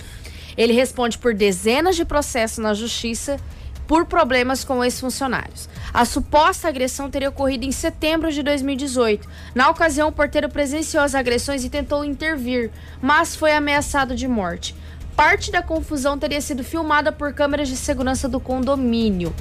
[0.56, 3.38] Ele responde por dezenas de processos na justiça
[3.86, 5.68] por problemas com ex-funcionários.
[5.92, 9.28] A suposta agressão teria ocorrido em setembro de 2018.
[9.54, 12.70] Na ocasião, o porteiro presenciou as agressões e tentou intervir,
[13.00, 14.74] mas foi ameaçado de morte.
[15.16, 19.34] Parte da confusão teria sido filmada por câmeras de segurança do condomínio.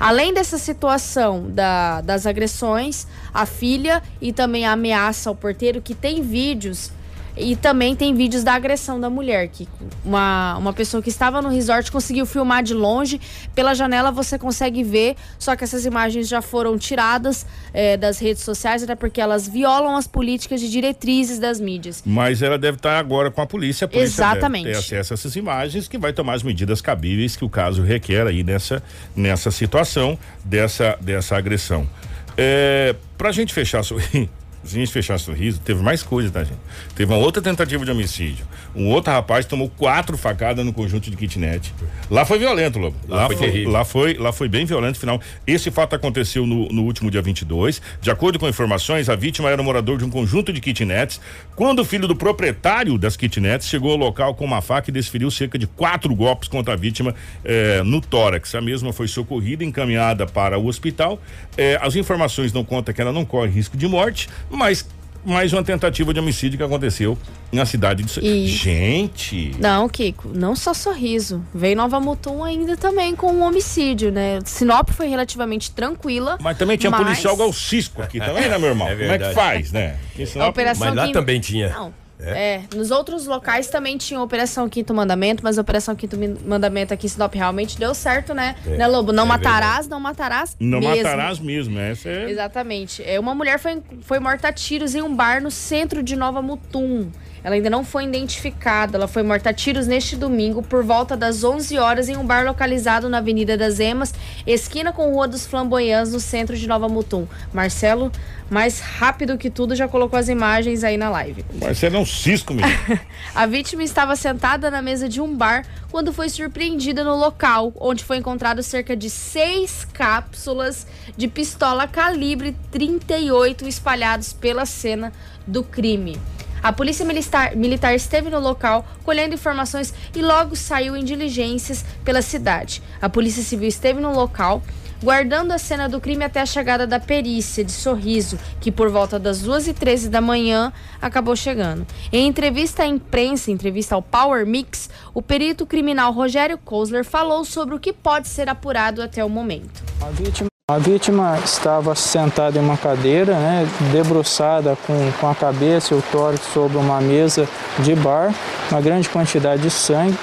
[0.00, 5.94] Além dessa situação da, das agressões, a filha e também a ameaça ao porteiro, que
[5.94, 6.92] tem vídeos
[7.38, 9.68] e também tem vídeos da agressão da mulher, que
[10.04, 13.20] uma, uma pessoa que estava no resort conseguiu filmar de longe.
[13.54, 18.42] Pela janela você consegue ver, só que essas imagens já foram tiradas é, das redes
[18.42, 22.02] sociais, até porque elas violam as políticas de diretrizes das mídias.
[22.04, 24.64] Mas ela deve estar agora com a polícia, a polícia Exatamente.
[24.64, 27.82] deve ter acesso a essas imagens, que vai tomar as medidas cabíveis que o caso
[27.82, 28.82] requer aí nessa,
[29.14, 31.88] nessa situação dessa, dessa agressão.
[32.36, 36.58] É, pra gente fechar sobre a gente fechar sorriso, teve mais coisa, tá, gente?
[36.94, 38.46] Teve uma outra tentativa de homicídio.
[38.74, 41.72] Um outro rapaz tomou quatro facadas no conjunto de kitnet.
[42.10, 42.96] Lá foi violento, Lobo.
[43.08, 45.20] Lá, lá foi, foi lá foi, lá foi bem violento, final.
[45.46, 47.80] Esse fato aconteceu no, no último dia 22.
[48.00, 51.20] De acordo com informações, a vítima era morador de um conjunto de kitnets.
[51.54, 55.30] Quando o filho do proprietário das kitnets chegou ao local com uma faca e desferiu
[55.30, 58.54] cerca de quatro golpes contra a vítima eh, no tórax.
[58.54, 61.20] A mesma foi socorrida, encaminhada para o hospital.
[61.56, 64.86] Eh, as informações não contam que ela não corre risco de morte mas
[65.24, 67.18] mais uma tentativa de homicídio que aconteceu
[67.52, 68.46] na cidade de e...
[68.46, 69.52] Gente!
[69.58, 71.44] Não, Kiko, não só sorriso.
[71.54, 74.38] Veio Nova Mutum ainda também com um homicídio, né?
[74.44, 76.38] Sinop foi relativamente tranquila.
[76.40, 77.02] Mas também tinha mas...
[77.02, 78.88] policial galcisco aqui também, né, meu irmão?
[78.88, 79.98] É Como é que faz, né?
[80.26, 80.56] Sinop...
[80.78, 81.70] Mas lá também tinha.
[81.70, 82.07] Não.
[82.20, 82.54] É.
[82.54, 82.62] é.
[82.74, 87.08] nos outros locais também tinha Operação Quinto Mandamento, mas a Operação Quinto Mandamento aqui em
[87.08, 88.56] Sinop realmente deu certo, né?
[88.66, 88.76] É.
[88.76, 89.12] Né, Lobo?
[89.12, 89.88] Não é matarás, verdade.
[89.88, 90.96] não matarás Não mesmo.
[90.96, 92.30] matarás mesmo, essa é...
[92.30, 93.02] Exatamente.
[93.04, 96.42] É, uma mulher foi, foi morta a tiros em um bar no centro de Nova
[96.42, 97.10] Mutum.
[97.48, 98.98] Ela ainda não foi identificada.
[98.98, 102.44] Ela foi morta a tiros neste domingo por volta das 11 horas em um bar
[102.44, 104.12] localizado na Avenida das Emas,
[104.46, 107.26] esquina com Rua dos Flamboyants, no centro de Nova Mutum.
[107.50, 108.12] Marcelo,
[108.50, 111.42] mais rápido que tudo, já colocou as imagens aí na live.
[111.58, 112.70] Marcelo é um cisco, menino.
[113.34, 118.04] a vítima estava sentada na mesa de um bar quando foi surpreendida no local, onde
[118.04, 125.10] foi encontrado cerca de seis cápsulas de pistola calibre 38 espalhados pela cena
[125.46, 126.20] do crime.
[126.62, 132.22] A polícia militar, militar esteve no local colhendo informações e logo saiu em diligências pela
[132.22, 132.82] cidade.
[133.00, 134.62] A polícia civil esteve no local
[135.02, 139.18] guardando a cena do crime até a chegada da perícia de Sorriso, que por volta
[139.18, 141.86] das 2h13 da manhã acabou chegando.
[142.12, 147.74] Em entrevista à imprensa, entrevista ao Power Mix, o perito criminal Rogério Kosler falou sobre
[147.74, 149.82] o que pode ser apurado até o momento.
[150.00, 155.94] A vítima a vítima estava sentada em uma cadeira, né, debruçada com, com a cabeça
[155.94, 158.34] e o tórax sobre uma mesa de bar,
[158.70, 160.14] uma grande quantidade de sangue.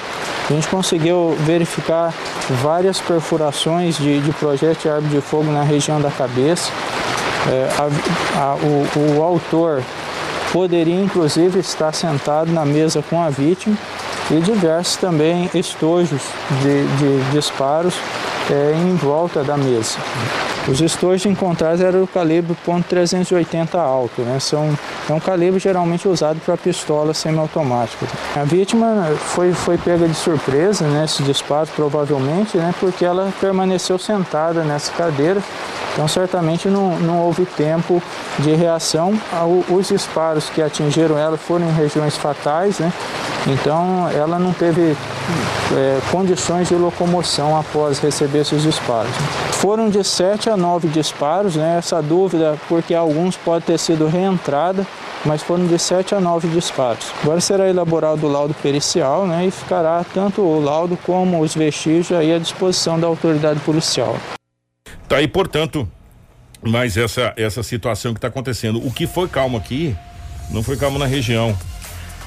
[0.47, 2.13] A gente conseguiu verificar
[2.61, 6.71] várias perfurações de, de projétil de arma de fogo na região da cabeça.
[7.51, 9.81] É, a, a, o, o autor
[10.53, 13.75] poderia inclusive estar sentado na mesa com a vítima
[14.29, 16.21] e diversos também estojos
[16.61, 17.95] de, de disparos
[18.49, 19.97] é, em volta da mesa.
[20.67, 24.39] Os estojos encontrados eram do calibre .380 alto, né?
[24.39, 24.75] São,
[25.07, 28.09] é um calibre geralmente usado para pistolas semiautomáticas.
[28.35, 32.73] A vítima foi, foi pega de surpresa nesse né, disparo, provavelmente, né?
[32.79, 35.39] Porque ela permaneceu sentada nessa cadeira,
[35.93, 38.01] então certamente não, não houve tempo
[38.39, 39.13] de reação.
[39.69, 42.91] Os disparos que atingiram ela foram em regiões fatais, né?
[43.47, 44.97] Então ela não teve
[45.73, 49.11] é, condições de locomoção após receber esses disparos.
[49.53, 51.77] Foram de 7 a 9 disparos, né?
[51.77, 54.85] essa dúvida, porque alguns podem ter sido reentrada,
[55.25, 57.11] mas foram de 7 a 9 disparos.
[57.23, 59.45] Agora será elaborado o laudo pericial né?
[59.45, 64.17] e ficará tanto o laudo como os vestígios aí à disposição da autoridade policial.
[65.07, 65.87] Tá aí, portanto,
[66.61, 68.85] mais essa, essa situação que está acontecendo.
[68.85, 69.95] O que foi calmo aqui,
[70.49, 71.55] não foi calmo na região.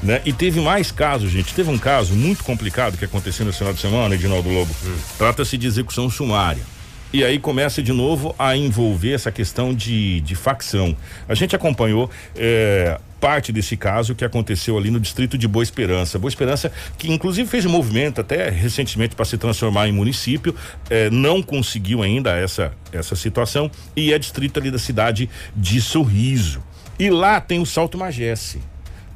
[0.02, 0.20] Né?
[0.24, 1.54] E teve mais casos, gente.
[1.54, 4.74] Teve um caso muito complicado que aconteceu no final de semana, Edinaldo Lobo.
[4.84, 4.96] Hum.
[5.16, 6.62] Trata-se de execução sumária.
[7.10, 10.94] E aí começa de novo a envolver essa questão de, de facção.
[11.26, 16.18] A gente acompanhou é, parte desse caso que aconteceu ali no distrito de Boa Esperança.
[16.18, 20.54] Boa Esperança, que inclusive fez um movimento até recentemente para se transformar em município,
[20.90, 26.62] é, não conseguiu ainda essa, essa situação e é distrito ali da cidade de Sorriso.
[26.98, 28.60] E lá tem o Salto Magesse.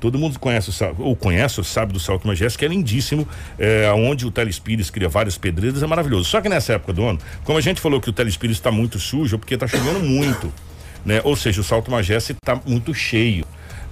[0.03, 4.27] Todo mundo conhece o, ou conhece sabe do Salto Majestic, que é lindíssimo, é, onde
[4.27, 6.25] o Telespires cria várias pedreiras, é maravilhoso.
[6.25, 8.99] Só que nessa época do ano, como a gente falou que o Telespires está muito
[8.99, 10.53] sujo, é porque está chovendo muito,
[11.07, 11.21] né?
[11.23, 13.45] Ou seja, o Salto Majestic está muito cheio,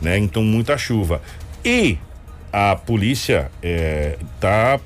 [0.02, 0.18] né?
[0.18, 1.22] Então muita chuva.
[1.64, 1.96] E
[2.52, 4.80] a polícia está é,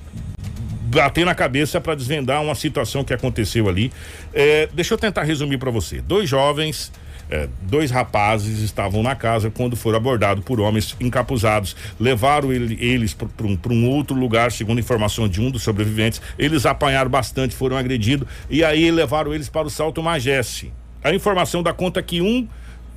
[0.94, 3.90] batendo a cabeça para desvendar uma situação que aconteceu ali.
[4.34, 6.02] É, deixa eu tentar resumir para você.
[6.02, 6.92] Dois jovens
[7.34, 11.74] é, dois rapazes estavam na casa quando foram abordados por homens encapuzados.
[11.98, 16.22] Levaram ele, eles para um, um, outro lugar, segundo informação de um dos sobreviventes.
[16.38, 20.72] Eles apanharam bastante, foram agredidos e aí levaram eles para o Salto Magesse.
[21.02, 22.46] A informação dá conta que um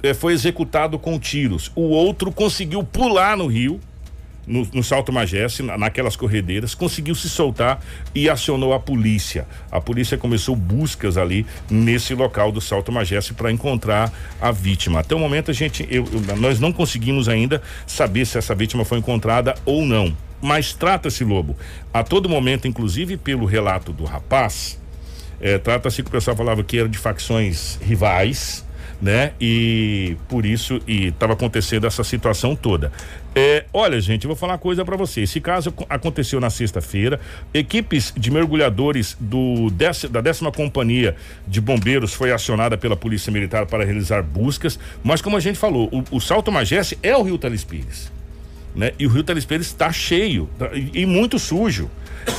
[0.04, 3.80] é, foi executado com tiros, o outro conseguiu pular no rio
[4.48, 7.80] no, no Salto Mageste, na, naquelas corredeiras, conseguiu se soltar
[8.16, 9.48] e acionou a polícia.
[9.72, 15.02] A polícia começou buscas ali nesse local do Salto Mageste para encontrar a vítima.
[15.02, 18.86] Até o momento a gente, eu, eu, nós não conseguimos ainda saber se essa vítima
[18.86, 20.16] foi encontrada ou não.
[20.42, 21.56] Mas trata-se, Lobo,
[21.94, 24.80] a todo momento, inclusive pelo relato do rapaz,
[25.42, 28.64] é, trata-se que o pessoal falava que era de facções rivais,
[29.02, 29.34] né?
[29.40, 32.92] E por isso e estava acontecendo essa situação toda.
[33.36, 35.22] É, olha, gente, eu vou falar uma coisa para você.
[35.22, 37.20] Esse caso aconteceu na sexta-feira.
[37.54, 39.70] Equipes de mergulhadores do
[40.10, 41.16] da décima companhia
[41.48, 44.80] de bombeiros foi acionada pela Polícia Militar para realizar buscas.
[45.04, 48.12] Mas como a gente falou, o, o Salto Mageste é o Rio Telespires.
[48.76, 48.92] Né?
[48.98, 51.90] E o Rio Telespires está cheio tá, e, e muito sujo.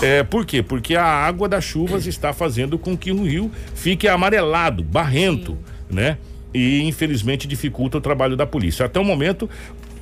[0.02, 0.62] É, por quê?
[0.62, 5.56] Porque a água das chuvas está fazendo com que o rio fique amarelado, barrento,
[5.88, 5.96] Sim.
[5.96, 6.18] né?
[6.58, 8.86] E infelizmente dificulta o trabalho da polícia.
[8.86, 9.48] Até o momento,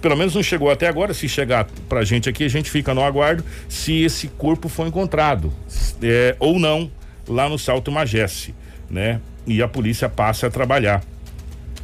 [0.00, 1.12] pelo menos não chegou até agora.
[1.12, 5.52] Se chegar pra gente aqui, a gente fica no aguardo se esse corpo foi encontrado
[6.02, 6.90] é, ou não
[7.28, 8.54] lá no Salto Magesse,
[8.90, 9.20] né?
[9.46, 11.02] E a polícia passa a trabalhar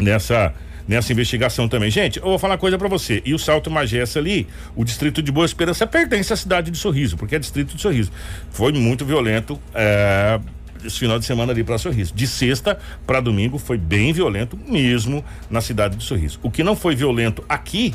[0.00, 0.54] nessa
[0.86, 1.90] nessa investigação também.
[1.90, 3.22] Gente, eu vou falar uma coisa para você.
[3.24, 7.16] E o Salto Magessa ali, o distrito de Boa Esperança pertence à cidade de Sorriso,
[7.16, 8.10] porque é distrito de Sorriso.
[8.50, 9.60] Foi muito violento.
[9.72, 10.40] É
[10.84, 12.14] esse final de semana ali para Sorriso.
[12.14, 16.38] De sexta para domingo foi bem violento mesmo na cidade de Sorriso.
[16.42, 17.94] O que não foi violento aqui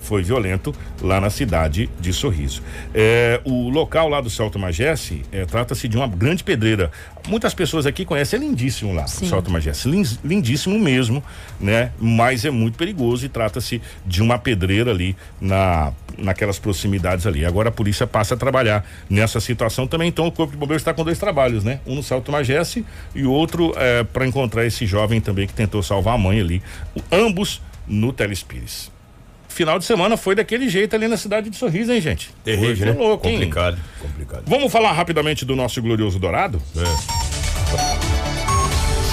[0.00, 2.62] foi violento lá na cidade de Sorriso.
[2.94, 6.90] É, o local lá do Salto Magesse é, trata-se de uma grande pedreira.
[7.26, 9.26] Muitas pessoas aqui conhecem, é lindíssimo lá, Sim.
[9.26, 9.88] o Salto Magesse,
[10.24, 11.22] lindíssimo mesmo,
[11.60, 11.92] né?
[11.98, 17.44] Mas é muito perigoso e trata-se de uma pedreira ali na naquelas proximidades ali.
[17.44, 20.08] Agora a polícia passa a trabalhar nessa situação também.
[20.08, 21.78] Então o Corpo de Bombeiros está com dois trabalhos, né?
[21.86, 22.84] Um no Salto Magesse
[23.14, 26.60] e outro é, para encontrar esse jovem também que tentou salvar a mãe ali.
[27.12, 28.90] Ambos no Telespires
[29.58, 32.30] final de semana foi daquele jeito ali na cidade de Sorriso, hein, gente?
[32.44, 32.92] Terrível, né?
[32.92, 33.82] louco, complicado, hein?
[34.00, 34.44] complicado.
[34.46, 36.62] Vamos falar rapidamente do nosso glorioso Dourado?
[36.76, 36.84] É.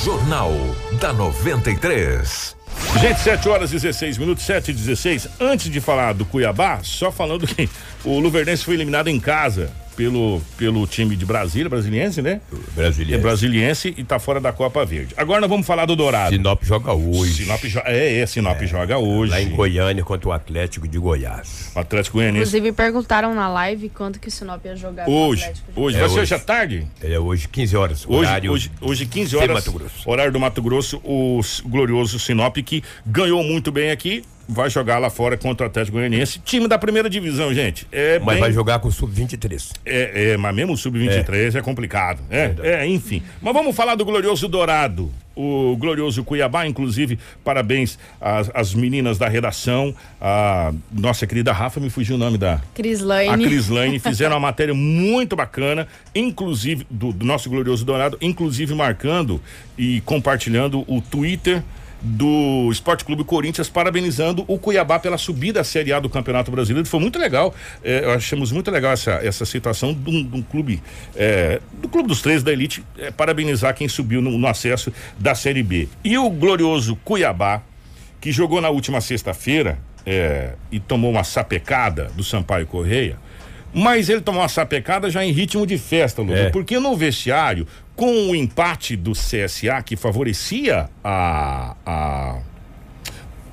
[0.06, 0.54] Jornal
[1.02, 2.56] da 93.
[3.02, 5.30] Gente, 7 horas e 16 minutos, 7 e 16.
[5.40, 7.68] Antes de falar do Cuiabá, só falando que
[8.04, 12.42] o Luverdense foi eliminado em casa pelo, pelo time de Brasília, brasiliense, né?
[12.76, 13.14] Brasiliense.
[13.14, 15.14] É brasiliense e tá fora da Copa Verde.
[15.18, 16.36] Agora nós vamos falar do Dourado.
[16.36, 17.44] Sinop joga hoje.
[17.44, 19.32] Sinop jo é, é, Sinop é, joga hoje.
[19.32, 21.72] Lá em Goiânia contra o Atlético de Goiás.
[21.76, 22.50] O Atlético Goianiense.
[22.50, 25.52] Inclusive perguntaram na live quanto que o Sinop ia jogar hoje.
[25.76, 26.88] Hoje, é vai ser hoje à tarde?
[27.02, 28.06] É hoje, 15 horas.
[28.08, 29.56] Hoje, horário hoje, hoje 15 horas.
[29.56, 30.10] Mato Grosso.
[30.10, 35.10] Horário do Mato Grosso, o glorioso Sinop que ganhou muito bem aqui, vai jogar lá
[35.10, 37.88] fora contra o Atlético Goianiense, time da primeira divisão, gente.
[37.92, 38.40] É mas bem...
[38.42, 39.72] vai jogar com o sub-23.
[39.86, 41.58] É, é, mas mesmo o sub-23 é.
[41.58, 41.62] é.
[41.62, 42.22] complicado.
[42.30, 43.24] É, é, enfim.
[43.42, 45.12] Mas vamos falar do glorioso Dourado.
[45.36, 51.90] O glorioso Cuiabá, inclusive, parabéns às, às meninas da redação, a nossa querida Rafa, me
[51.90, 52.62] fugiu o nome da.
[52.74, 53.34] Crislaine.
[53.34, 59.42] A Crislaine, fizeram uma matéria muito bacana, inclusive, do, do nosso glorioso Dourado, inclusive marcando
[59.78, 61.62] e compartilhando o Twitter
[62.06, 66.88] do Esporte Clube Corinthians parabenizando o Cuiabá pela subida à Série A do Campeonato Brasileiro.
[66.88, 67.54] Foi muito legal.
[67.84, 70.82] É, achamos muito legal essa, essa situação de um, de um clube,
[71.16, 75.34] é, do Clube dos Três da Elite, é, parabenizar quem subiu no, no acesso da
[75.34, 75.90] Série B.
[76.04, 77.64] E o glorioso Cuiabá,
[78.22, 83.18] que jogou na última sexta-feira é, e tomou uma sapecada do Sampaio Correia.
[83.74, 86.50] Mas ele tomou uma sapecada já em ritmo de festa, É.
[86.50, 92.40] porque no vestiário, com o empate do CSA que favorecia a, a,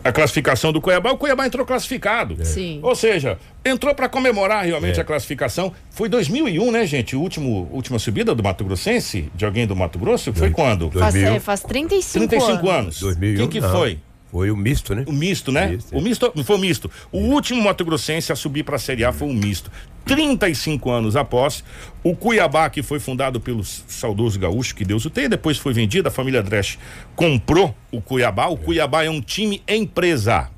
[0.05, 2.37] a classificação do Cuiabá, o Cuiabá entrou classificado.
[2.45, 2.81] Sim.
[2.83, 5.03] Ou seja, entrou para comemorar realmente É.
[5.03, 5.73] a classificação.
[5.91, 7.15] Foi 2001, né, gente?
[7.15, 10.91] O último última subida do Mato Grossense, de alguém do Mato Grosso, foi quando?
[10.91, 11.33] Faz, 2000.
[11.35, 12.71] é, faz 35, 35 anos.
[12.71, 13.01] anos.
[13.01, 13.37] 2001.
[13.39, 13.71] Quem que não.
[13.71, 13.99] foi?
[14.33, 15.05] Foi o misto, né?
[15.07, 15.67] O misto, né?
[15.73, 16.01] Misto, o é.
[16.01, 16.91] misto foi o misto.
[17.13, 19.71] O último Mato Grossense a subir para a Série A foi o misto.
[20.07, 21.63] 35 anos após,
[22.03, 26.09] o Cuiabá, que foi fundado pelo saudoso gaúcho, que Deus o tenha, depois foi vendido,
[26.09, 26.79] a família Dresch
[27.15, 28.47] comprou o Cuiabá.
[28.47, 30.49] O Cuiabá é um time empresa.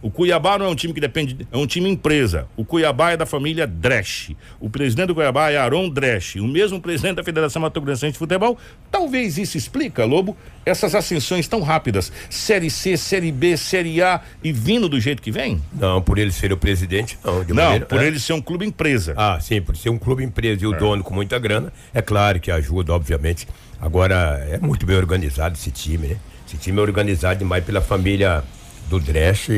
[0.00, 2.46] O Cuiabá não é um time que depende, de- é um time empresa.
[2.56, 4.36] O Cuiabá é da família Dresch.
[4.60, 6.36] O presidente do Cuiabá é Aron Dresch.
[6.36, 8.56] O mesmo presidente da Federação Mato Grossense de Futebol.
[8.90, 12.12] Talvez isso explica, Lobo, essas ascensões tão rápidas.
[12.30, 15.60] Série C, Série B, Série A e vindo do jeito que vem?
[15.72, 17.42] Não, por ele ser o presidente, não.
[17.44, 18.06] de não, maneira- por é.
[18.06, 19.14] ele ser um clube empresa.
[19.16, 22.38] Ah, sim, por ser um clube empresa e o dono com muita grana, é claro
[22.40, 23.46] que ajuda, obviamente.
[23.80, 26.16] Agora, é muito bem organizado esse time, né?
[26.46, 28.42] Esse time é organizado demais pela família
[28.88, 29.48] do Dresch,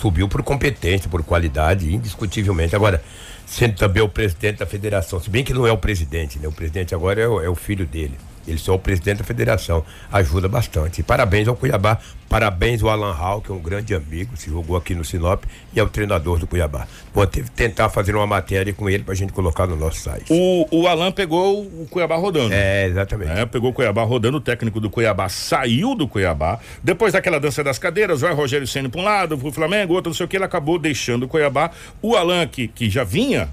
[0.00, 2.74] subiu por competência, por qualidade, indiscutivelmente.
[2.74, 3.02] Agora,
[3.44, 6.48] sendo também o presidente da federação, se bem que não é o presidente, né?
[6.48, 8.16] O presidente agora é o, é o filho dele.
[8.46, 9.84] Ele só é o presidente da federação.
[10.10, 11.00] Ajuda bastante.
[11.00, 11.98] E parabéns ao Cuiabá.
[12.30, 15.42] Parabéns ao Alan Hall, que é um grande amigo, se jogou aqui no Sinop,
[15.74, 16.86] e é o treinador do Cuiabá.
[17.12, 20.26] Vou tentar fazer uma matéria com ele pra gente colocar no nosso site.
[20.30, 22.54] O, o Alan pegou o Cuiabá rodando.
[22.54, 23.32] É, exatamente.
[23.32, 26.60] É, pegou o Cuiabá rodando, o técnico do Cuiabá saiu do Cuiabá.
[26.84, 30.14] Depois daquela dança das cadeiras, vai Rogério Senna para um lado, pro Flamengo, outro não
[30.14, 31.72] sei o que, ele acabou deixando o Cuiabá.
[32.00, 33.48] O Alan, que, que já vinha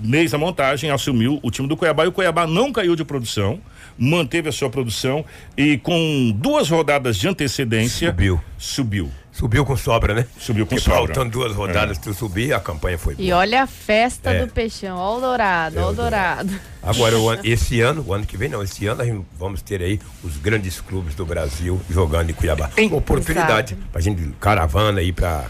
[0.00, 3.60] mês da montagem, assumiu o time do Cuiabá e o Cuiabá não caiu de produção,
[3.98, 5.24] manteve a sua produção
[5.56, 8.10] e com duas rodadas de antecedência.
[8.10, 8.40] Subiu.
[8.58, 9.10] Subiu.
[9.32, 10.26] Subiu com sobra, né?
[10.36, 11.14] Subiu com Porque sobra.
[11.14, 13.24] Faltando duas rodadas tu subir, a campanha foi boa.
[13.24, 14.44] E olha a festa É.
[14.44, 16.52] do peixão, ó o dourado, É, ó o dourado.
[16.82, 19.80] Agora, o ano- esse ano, o ano que vem não, esse ano nós vamos ter
[19.80, 22.68] aí os grandes clubes do Brasil jogando em Cuiabá.
[22.76, 23.88] Em- Oportunidade Exato.
[23.92, 25.44] pra gente, caravana aí pra,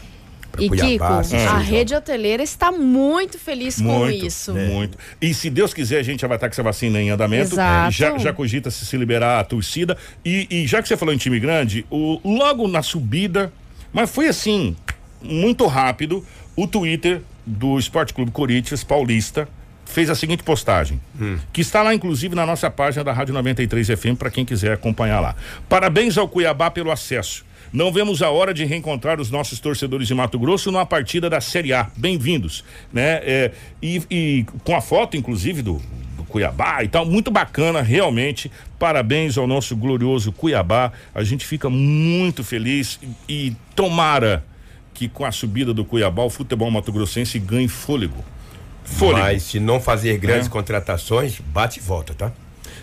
[0.58, 1.18] E Kiko, Cuiabá.
[1.20, 4.54] assistir a rede hoteleira está muito feliz com Muito, isso.
[4.54, 4.98] muito.
[5.20, 7.54] E se Deus quiser, a gente já vai estar com essa vacina em andamento.
[7.54, 7.90] Exato.
[7.92, 9.96] Já, já cogita se, se liberar a torcida.
[10.24, 13.52] E, e já que você falou em time grande, o, logo na subida,
[13.92, 14.76] mas foi assim,
[15.22, 16.24] muito rápido,
[16.56, 19.48] o Twitter do Esporte Clube Corinthians Paulista
[19.86, 21.00] fez a seguinte postagem,
[21.50, 25.18] que está lá inclusive na nossa página da Rádio 93 FM para quem quiser acompanhar
[25.18, 25.34] lá.
[25.66, 27.46] Parabéns ao Cuiabá pelo acesso.
[27.72, 31.40] Não vemos a hora de reencontrar os nossos torcedores de Mato Grosso numa partida da
[31.40, 31.90] Série A.
[31.96, 33.20] Bem-vindos, né?
[33.22, 33.52] É,
[33.82, 35.74] e, e com a foto, inclusive, do,
[36.16, 38.50] do Cuiabá e tal, muito bacana, realmente.
[38.78, 40.92] Parabéns ao nosso glorioso Cuiabá.
[41.14, 44.42] A gente fica muito feliz e, e tomara
[44.94, 48.24] que com a subida do Cuiabá o futebol mato-grossense ganhe fôlego.
[48.82, 49.18] Fôlego.
[49.20, 50.50] Mas se não fazer grandes É.
[50.50, 52.32] contratações, bate e volta, tá?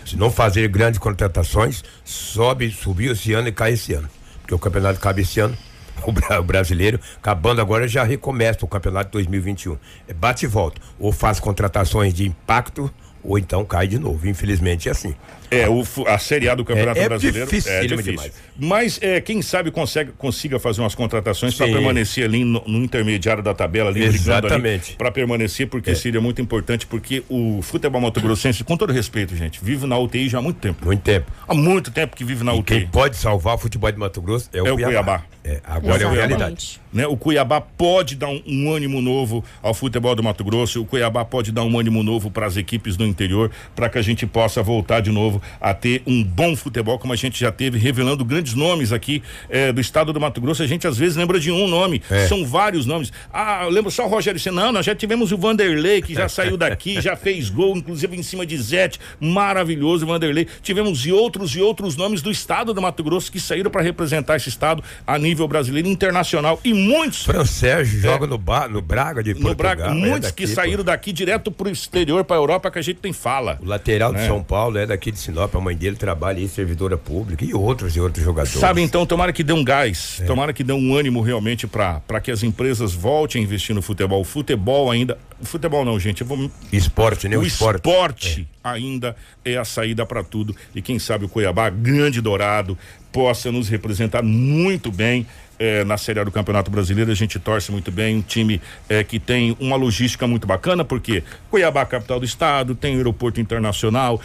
[0.04, 4.08] Se não fazer grandes contratações, sobe, subiu esse ano e cai esse ano.
[4.46, 5.56] Porque o campeonato cabe esse ano.
[6.06, 9.76] O brasileiro, acabando agora, já recomeça o campeonato 2021.
[10.06, 10.80] É bate e volta.
[11.00, 12.88] Ou faz contratações de impacto,
[13.24, 14.28] ou então cai de novo.
[14.28, 15.16] Infelizmente é assim.
[15.50, 18.12] É, o, a Série A do Campeonato É- é Brasileiro é dificílimo difícil.
[18.12, 18.32] demais.
[18.58, 23.42] Mas é, quem sabe consegue, consiga fazer umas contratações para permanecer ali no, no intermediário
[23.42, 24.94] da tabela, ali Exatamente.
[24.96, 29.86] para permanecer, porque seria muito importante, porque o futebol mato-grossense, com todo respeito, gente, vive
[29.86, 30.84] na UTI já há muito tempo.
[30.84, 31.30] Muito tempo.
[31.46, 32.80] Há muito tempo que vive na E UTI.
[32.80, 34.88] quem pode salvar o futebol de Mato Grosso é o, É o Cuiabá.
[34.92, 35.24] Cuiabá.
[35.44, 36.16] É, agora é a Exatamente.
[36.28, 36.80] realidade.
[36.92, 37.06] né?
[37.06, 41.24] O Cuiabá pode dar um, um ânimo novo ao futebol do Mato Grosso, o Cuiabá
[41.24, 44.60] pode dar um ânimo novo para as equipes do interior, para que a gente possa
[44.60, 48.54] voltar de novo a ter um bom futebol, como a gente já teve, revelando grandes
[48.54, 50.62] nomes aqui eh, do estado do Mato Grosso.
[50.62, 52.26] A gente às vezes lembra de um nome, É.
[52.26, 53.12] são vários nomes.
[53.32, 54.66] Ah, eu lembro só o Rogério Senna.
[54.66, 58.22] Não, nós já tivemos o Vanderlei, que já saiu daqui, já fez gol, inclusive em
[58.22, 58.98] cima de Zete.
[59.20, 60.46] Maravilhoso, o Vanderlei.
[60.62, 64.36] Tivemos e outros e outros nomes do estado do Mato Grosso que saíram para representar
[64.36, 66.58] esse estado a nível brasileiro internacional.
[66.64, 69.34] E muitos Fran Sérgio joga no, no Braga de É.
[69.34, 69.76] no Portugal.
[69.76, 70.54] Braga, é muitos daqui, que pô.
[70.54, 73.58] saíram daqui direto pro exterior, pra Europa, que a gente tem fala.
[73.62, 74.20] O lateral né?
[74.22, 77.52] de São Paulo é daqui de Sinop, a mãe dele trabalha em servidora pública e
[77.52, 78.58] outros e outros jogadores.
[78.58, 80.24] Sabe, então, tomara que dê um gás, é.
[80.24, 84.20] tomara que dê um ânimo realmente para que as empresas voltem a investir no futebol.
[84.20, 85.18] O futebol ainda.
[85.40, 86.24] O futebol não, gente.
[86.24, 87.36] Vou, esporte, né?
[87.36, 88.68] O, o esporte, esporte é.
[88.68, 90.54] ainda é a saída para tudo.
[90.74, 92.78] E quem sabe o Cuiabá, grande dourado,
[93.12, 95.26] possa nos representar muito bem
[95.58, 99.02] é, na Série A do Campeonato Brasileiro, a gente torce muito bem, um time é,
[99.02, 104.20] que tem uma logística muito bacana, porque Cuiabá, capital do estado, tem aeroporto internacional,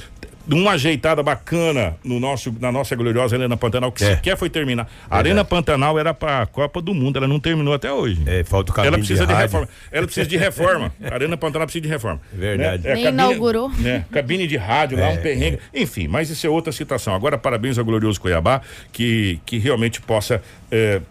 [0.54, 4.16] uma ajeitada bacana no nosso, na nossa gloriosa Arena Pantanal, que é.
[4.16, 4.90] sequer foi terminar.
[5.10, 8.22] A Arena Pantanal era para a Copa do Mundo, ela não terminou até hoje.
[8.26, 9.70] É, falta o Ela precisa de, de reforma.
[9.92, 10.94] Ela precisa de reforma.
[11.04, 12.22] A Arena Pantanal precisa de reforma.
[12.34, 12.84] Verdade.
[12.84, 12.90] Né?
[12.90, 13.70] É, cabine, inaugurou.
[13.70, 14.06] Né?
[14.12, 15.60] Cabine de rádio lá, um é, perrengue.
[15.74, 15.82] É.
[15.82, 17.14] Enfim, mas isso é outra situação.
[17.14, 20.42] Agora, parabéns ao glorioso Cuiabá, que, que realmente possa.
[20.72, 21.02] É,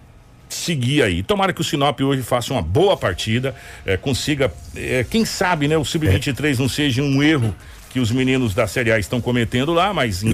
[0.49, 1.23] seguir aí.
[1.23, 3.55] Tomara que o Sinop hoje faça uma boa partida,
[3.87, 7.55] é, consiga, é, quem sabe, né, o Sub-23 não seja um erro
[7.91, 10.25] que os meninos da Série A estão cometendo lá, mas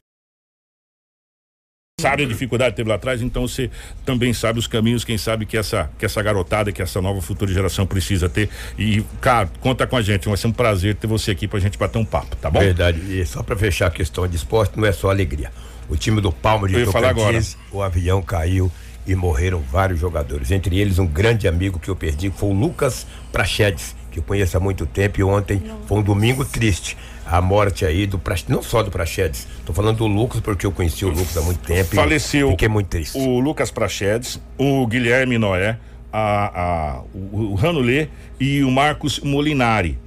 [1.98, 3.70] sabe a dificuldade que teve lá atrás, então você
[4.04, 7.50] também sabe os caminhos, quem sabe que essa, que essa garotada, que essa nova futura
[7.50, 8.50] geração precisa ter.
[8.78, 11.78] E, cara, conta com a gente, vai ser um prazer ter você aqui pra gente
[11.78, 12.60] bater um papo, tá bom?
[12.60, 13.00] Verdade.
[13.00, 15.50] E só pra fechar a questão de esporte, não é só alegria.
[15.88, 18.70] O time do Palma de Tocantins, o avião caiu
[19.06, 20.50] e morreram vários jogadores.
[20.50, 24.56] Entre eles, um grande amigo que eu perdi foi o Lucas Prachedes, que eu conheço
[24.56, 26.96] há muito tempo e ontem foi um domingo triste
[27.26, 31.04] a morte aí do não só do Prachedes, tô falando do Lucas porque eu conheci
[31.04, 33.18] o Lucas há muito tempo faleceu fiquei muito triste.
[33.18, 35.78] o Lucas Prachedes, o Guilherme Noé,
[36.12, 38.08] a, a o, o Ranulê
[38.40, 39.98] e o Marcos Molinari.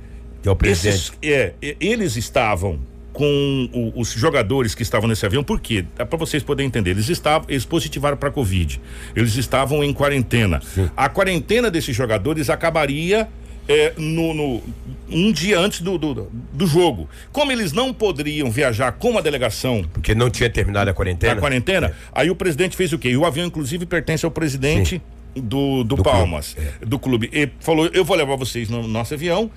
[0.42, 0.96] Que é o presidente.
[0.96, 2.80] Esses, é, eles estavam
[3.12, 5.86] com o, os jogadores que estavam nesse avião, por quê?
[5.98, 6.92] É para vocês poderem entender.
[6.92, 8.80] Eles estavam, eles positivaram para Covid.
[9.16, 10.62] Eles estavam em quarentena.
[10.62, 10.90] Sim.
[10.96, 13.28] A quarentena desses jogadores acabaria
[13.70, 14.64] é, no, no,
[15.12, 17.08] um dia antes do, do, do, jogo.
[17.32, 19.86] Como eles não poderiam viajar com a delegação.
[19.94, 21.34] Porque não tinha terminado a quarentena?
[21.34, 21.94] A quarentena, é.
[22.12, 23.10] aí o presidente fez o quê?
[23.10, 25.00] E o avião, inclusive, pertence ao presidente.
[25.36, 26.70] Do, do, do, Palmas, clube.
[26.82, 26.86] É.
[26.86, 27.30] do clube.
[27.32, 29.52] E falou: eu vou levar vocês no nosso avião,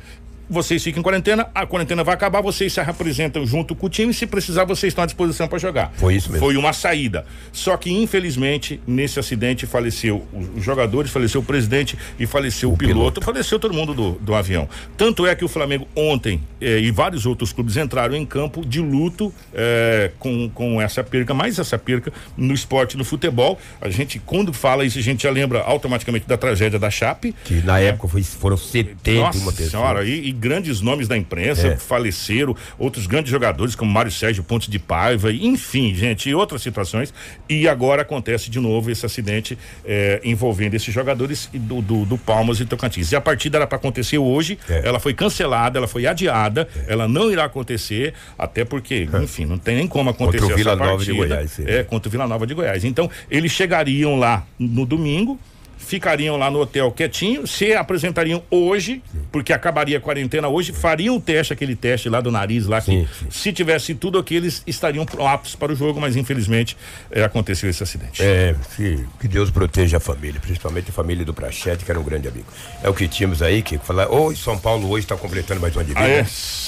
[0.48, 4.12] vocês ficam em quarentena, a quarentena vai acabar, vocês se representam junto com o time,
[4.12, 5.92] se precisar, vocês estão à disposição para jogar.
[5.96, 6.44] Foi isso mesmo.
[6.44, 7.24] Foi uma saída.
[7.52, 10.26] Só que, infelizmente, nesse acidente faleceu
[10.56, 14.12] os jogadores, faleceu o presidente e faleceu o, o piloto, piloto, faleceu todo mundo do,
[14.12, 14.68] do avião.
[14.96, 18.80] Tanto é que o Flamengo ontem eh, e vários outros clubes entraram em campo de
[18.80, 23.58] luto eh, com, com essa perca, mais essa perca no esporte, no futebol.
[23.80, 27.34] A gente, quando fala isso, a gente já lembra automaticamente da tragédia da Chape.
[27.44, 29.70] Que na época foi, foram 71 Nossa pessoas.
[29.70, 31.76] Senhora, e, e grandes nomes da imprensa é.
[31.76, 37.12] faleceram, outros grandes jogadores como Mário Sérgio Pontes de Paiva, enfim, gente, e outras situações.
[37.48, 42.60] E agora acontece de novo esse acidente é, envolvendo esses jogadores do, do, do, Palmas
[42.60, 43.12] e Tocantins.
[43.12, 44.86] E a partida era para acontecer hoje, é.
[44.86, 46.92] ela foi cancelada, ela foi adiada, é.
[46.92, 49.18] ela não irá acontecer, até porque, é.
[49.22, 51.60] enfim, não tem nem como acontecer contra o Vila Nova de Goiás.
[51.60, 52.84] É, contra o Vila Nova de Goiás.
[52.84, 55.38] Então, eles chegariam lá no domingo,
[55.86, 61.20] ficariam lá no hotel quietinho, se apresentariam hoje, porque acabaria a quarentena hoje, fariam o
[61.20, 63.26] teste, aquele teste lá do nariz lá, que sim, sim.
[63.30, 66.76] se tivesse tudo aqui, eles estariam aptos para o jogo, mas infelizmente
[67.10, 68.22] é, aconteceu esse acidente.
[68.22, 72.04] É, que, que, Deus proteja a família, principalmente a família do Prachete, que era um
[72.04, 72.46] grande amigo.
[72.82, 75.82] É o que tínhamos aí, que falar, hoje São Paulo hoje está completando mais uma
[75.82, 76.00] de vida.
[76.00, 76.26] Ah, é?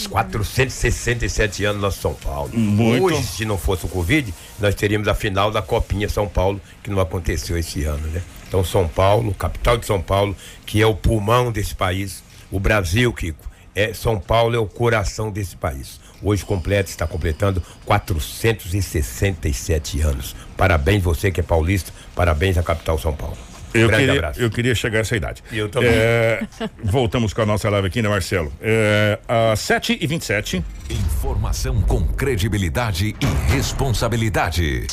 [0.08, 2.50] 467 anos nosso São Paulo.
[2.52, 3.04] Muito.
[3.04, 6.90] Hoje, se não fosse o Covid, nós teríamos a final da Copinha São Paulo, que
[6.90, 8.20] não aconteceu esse ano, né?
[8.46, 13.10] Então, São Paulo, capital de São Paulo, que é o pulmão desse país, o Brasil,
[13.12, 13.42] Kiko,
[13.74, 15.98] é São Paulo é o coração desse país.
[16.22, 20.36] Hoje completa, está completando 467 anos.
[20.56, 23.36] Parabéns você que é paulista, parabéns à capital São Paulo.
[23.72, 24.40] Eu Grande queria, abraço.
[24.40, 25.42] eu queria chegar a essa idade.
[25.50, 25.90] Eu também.
[25.90, 26.46] É,
[26.84, 28.52] voltamos com a nossa live aqui, né, Marcelo?
[28.60, 34.86] É, às 7 e 27 Informação com credibilidade e responsabilidade.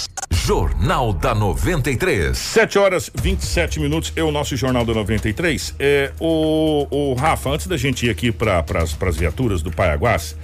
[0.52, 2.38] Jornal da 93.
[2.38, 5.74] 7 horas 27 minutos é o nosso Jornal da 93.
[5.80, 10.36] É, o, o Rafa, antes da gente ir aqui para as viaturas do Paiaguás,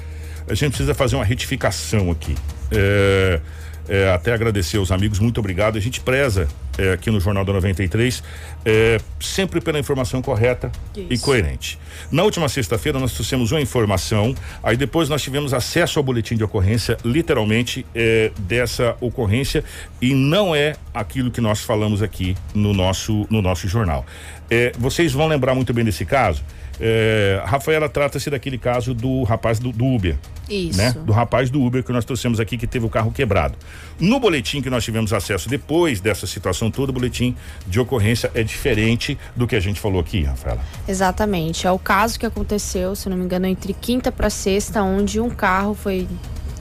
[0.49, 2.35] a gente precisa fazer uma retificação aqui.
[2.71, 3.41] É,
[3.87, 5.77] é, até agradecer aos amigos, muito obrigado.
[5.77, 8.23] A gente preza é, aqui no Jornal da 93
[8.65, 11.07] é, sempre pela informação correta Isso.
[11.09, 11.79] e coerente.
[12.11, 16.43] Na última sexta-feira nós trouxemos uma informação, aí depois nós tivemos acesso ao boletim de
[16.43, 19.63] ocorrência, literalmente, é, dessa ocorrência,
[20.01, 24.05] e não é aquilo que nós falamos aqui no nosso, no nosso jornal.
[24.49, 26.43] É, vocês vão lembrar muito bem desse caso.
[26.79, 30.15] É, Rafaela trata-se daquele caso do rapaz do, do, Uber.
[30.49, 30.77] Isso.
[30.77, 30.93] Né?
[31.05, 33.57] Do rapaz do Uber que nós trouxemos aqui que teve o carro quebrado.
[33.99, 38.43] No boletim que nós tivemos acesso depois dessa situação toda, o boletim de ocorrência é
[38.43, 40.61] diferente do que a gente falou aqui, Rafaela.
[40.87, 41.65] Exatamente.
[41.65, 45.29] É o caso que aconteceu, se não me engano, entre quinta para sexta, onde um
[45.29, 46.07] carro foi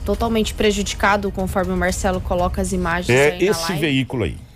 [0.03, 3.09] totalmente prejudicado, conforme o Marcelo coloca as imagens.
[3.09, 4.46] É esse veículo aí.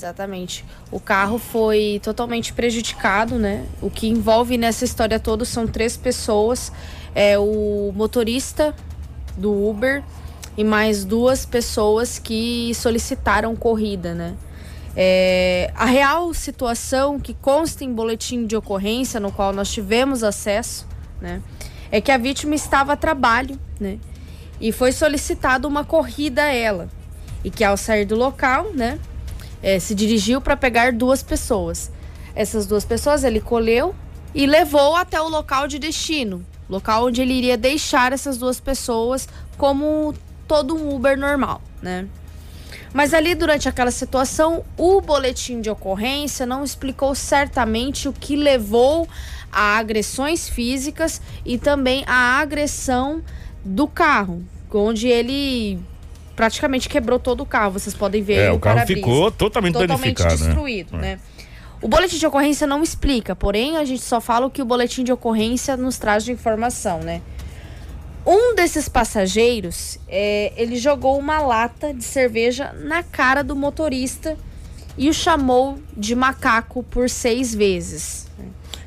[0.00, 0.64] Exatamente.
[0.90, 3.66] O carro foi totalmente prejudicado, né?
[3.82, 6.72] O que envolve nessa história toda são três pessoas:
[7.14, 8.74] é o motorista
[9.36, 10.02] do Uber
[10.56, 14.36] e mais duas pessoas que solicitaram corrida, né?
[14.96, 20.86] É, a real situação que consta em boletim de ocorrência, no qual nós tivemos acesso,
[21.20, 21.40] né,
[21.92, 23.98] é que a vítima estava a trabalho, né,
[24.60, 26.88] e foi solicitada uma corrida a ela,
[27.44, 28.98] e que ao sair do local, né,
[29.62, 31.90] é, se dirigiu para pegar duas pessoas.
[32.34, 33.94] Essas duas pessoas ele colheu
[34.34, 39.28] e levou até o local de destino, local onde ele iria deixar essas duas pessoas
[39.56, 40.14] como
[40.46, 42.06] todo um Uber normal, né?
[42.92, 49.08] Mas ali, durante aquela situação, o boletim de ocorrência não explicou certamente o que levou
[49.52, 53.22] a agressões físicas e também a agressão
[53.64, 54.42] do carro,
[54.72, 55.78] onde ele
[56.36, 57.72] praticamente quebrou todo o carro.
[57.72, 60.28] Vocês podem ver é, o, o carro ficou totalmente, totalmente né?
[60.28, 61.16] destruído, né?
[61.16, 61.20] né?
[61.82, 65.02] O boletim de ocorrência não explica, porém a gente só fala o que o boletim
[65.02, 67.22] de ocorrência nos traz de informação, né?
[68.26, 74.36] Um desses passageiros, é, ele jogou uma lata de cerveja na cara do motorista
[74.98, 78.28] e o chamou de macaco por seis vezes.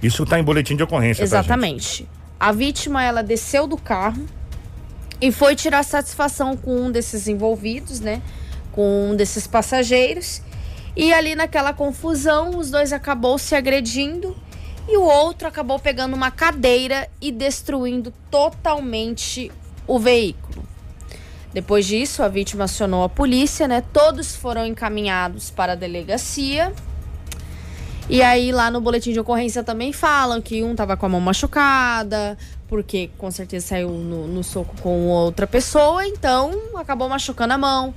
[0.04, 2.04] Isso está em boletim de ocorrência, tá, Exatamente.
[2.04, 4.24] Tá, a vítima, ela desceu do carro
[5.24, 8.22] e foi tirar satisfação com um desses envolvidos, né?
[8.74, 10.42] Com um desses passageiros.
[10.98, 14.36] E ali naquela confusão, os dois acabou se agredindo
[14.86, 19.50] e o outro acabou pegando uma cadeira e destruindo totalmente
[19.88, 20.68] o veículo.
[21.54, 23.82] Depois disso, a vítima acionou a polícia, né?
[23.94, 26.74] Todos foram encaminhados para a delegacia.
[28.10, 31.22] E aí, lá no boletim de ocorrência também falam que um tava com a mão
[31.22, 32.38] machucada,
[32.68, 37.93] porque com certeza saiu no, no soco com outra pessoa, então acabou machucando a mão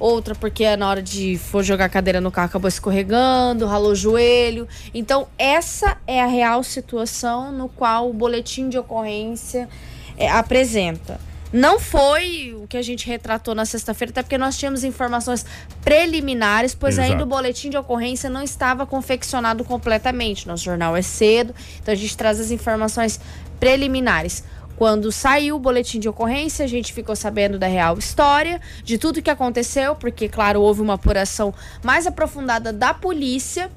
[0.00, 3.94] outra porque na hora de for jogar a cadeira no carro acabou escorregando, ralou o
[3.94, 4.66] joelho.
[4.94, 9.68] Então, essa é a real situação no qual o boletim de ocorrência
[10.16, 11.20] é, apresenta.
[11.52, 15.44] Não foi o que a gente retratou na sexta-feira, até porque nós tínhamos informações
[15.82, 17.10] preliminares, pois Exato.
[17.10, 20.46] ainda o boletim de ocorrência não estava confeccionado completamente.
[20.46, 23.20] Nosso jornal é cedo, então a gente traz as informações
[23.58, 24.44] preliminares.
[24.76, 29.20] Quando saiu o boletim de ocorrência, a gente ficou sabendo da real história, de tudo
[29.20, 33.70] que aconteceu, porque, claro, houve uma apuração mais aprofundada da polícia.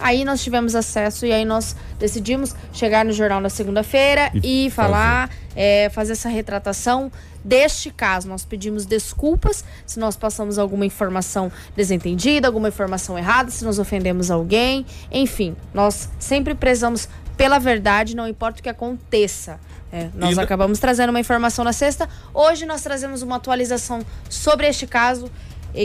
[0.00, 4.70] Aí nós tivemos acesso e aí nós decidimos chegar no jornal na segunda-feira e, e,
[4.70, 5.40] falar, fazer.
[5.54, 7.12] É, fazer essa retratação
[7.44, 8.28] deste caso.
[8.28, 14.30] Nós pedimos desculpas se nós passamos alguma informação desentendida, alguma informação errada, se nós ofendemos
[14.30, 14.86] alguém.
[15.10, 19.58] Enfim, nós sempre prezamos pela verdade, não importa o que aconteça.
[19.92, 22.08] É, nós e acabamos trazendo uma informação na sexta.
[22.32, 25.30] Hoje nós trazemos uma atualização sobre este caso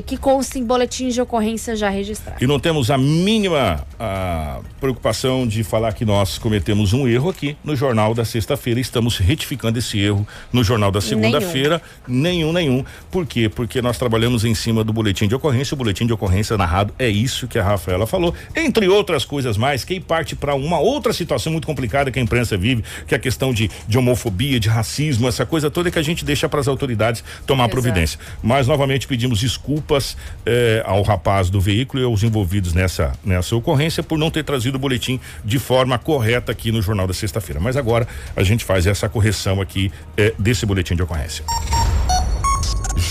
[0.06, 2.42] que consta em boletins de ocorrência já registrados.
[2.42, 7.56] E não temos a mínima a preocupação de falar que nós cometemos um erro aqui
[7.64, 8.80] no jornal da sexta-feira.
[8.80, 11.82] Estamos retificando esse erro no jornal da segunda-feira.
[12.08, 12.52] Nenhum.
[12.52, 12.86] nenhum, nenhum.
[13.12, 13.48] Por quê?
[13.48, 15.76] Porque nós trabalhamos em cima do boletim de ocorrência.
[15.76, 19.84] O boletim de ocorrência narrado é isso que a Rafaela falou, entre outras coisas mais,
[19.84, 23.20] que parte para uma outra situação muito complicada que a imprensa vive, que é a
[23.20, 26.68] questão de, de homofobia, de racismo, essa coisa toda que a gente deixa para as
[26.68, 27.72] autoridades tomar Exato.
[27.72, 28.20] providência.
[28.42, 30.16] Mas novamente pedimos desculpas desculpas
[30.46, 34.78] eh, ao rapaz do veículo e aos envolvidos nessa, nessa ocorrência por não ter trazido
[34.78, 37.60] o boletim de forma correta aqui no Jornal da Sexta-feira.
[37.60, 41.44] Mas agora a gente faz essa correção aqui eh, desse boletim de ocorrência.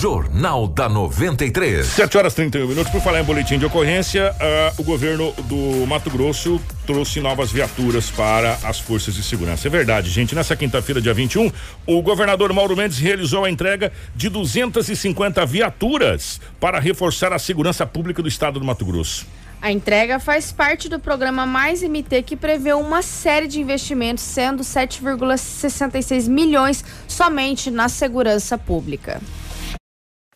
[0.05, 1.87] Jornal da 93.
[1.87, 2.93] 7 horas 31 minutos.
[2.93, 8.11] Por falar em boletim de ocorrência, uh, o governo do Mato Grosso trouxe novas viaturas
[8.11, 9.67] para as forças de segurança.
[9.67, 10.35] É verdade, gente.
[10.35, 11.51] Nessa quinta-feira, dia 21,
[11.87, 18.21] o governador Mauro Mendes realizou a entrega de 250 viaturas para reforçar a segurança pública
[18.21, 19.27] do estado do Mato Grosso.
[19.63, 24.63] A entrega faz parte do programa Mais MT, que prevê uma série de investimentos, sendo
[24.63, 29.19] 7,66 milhões somente na segurança pública.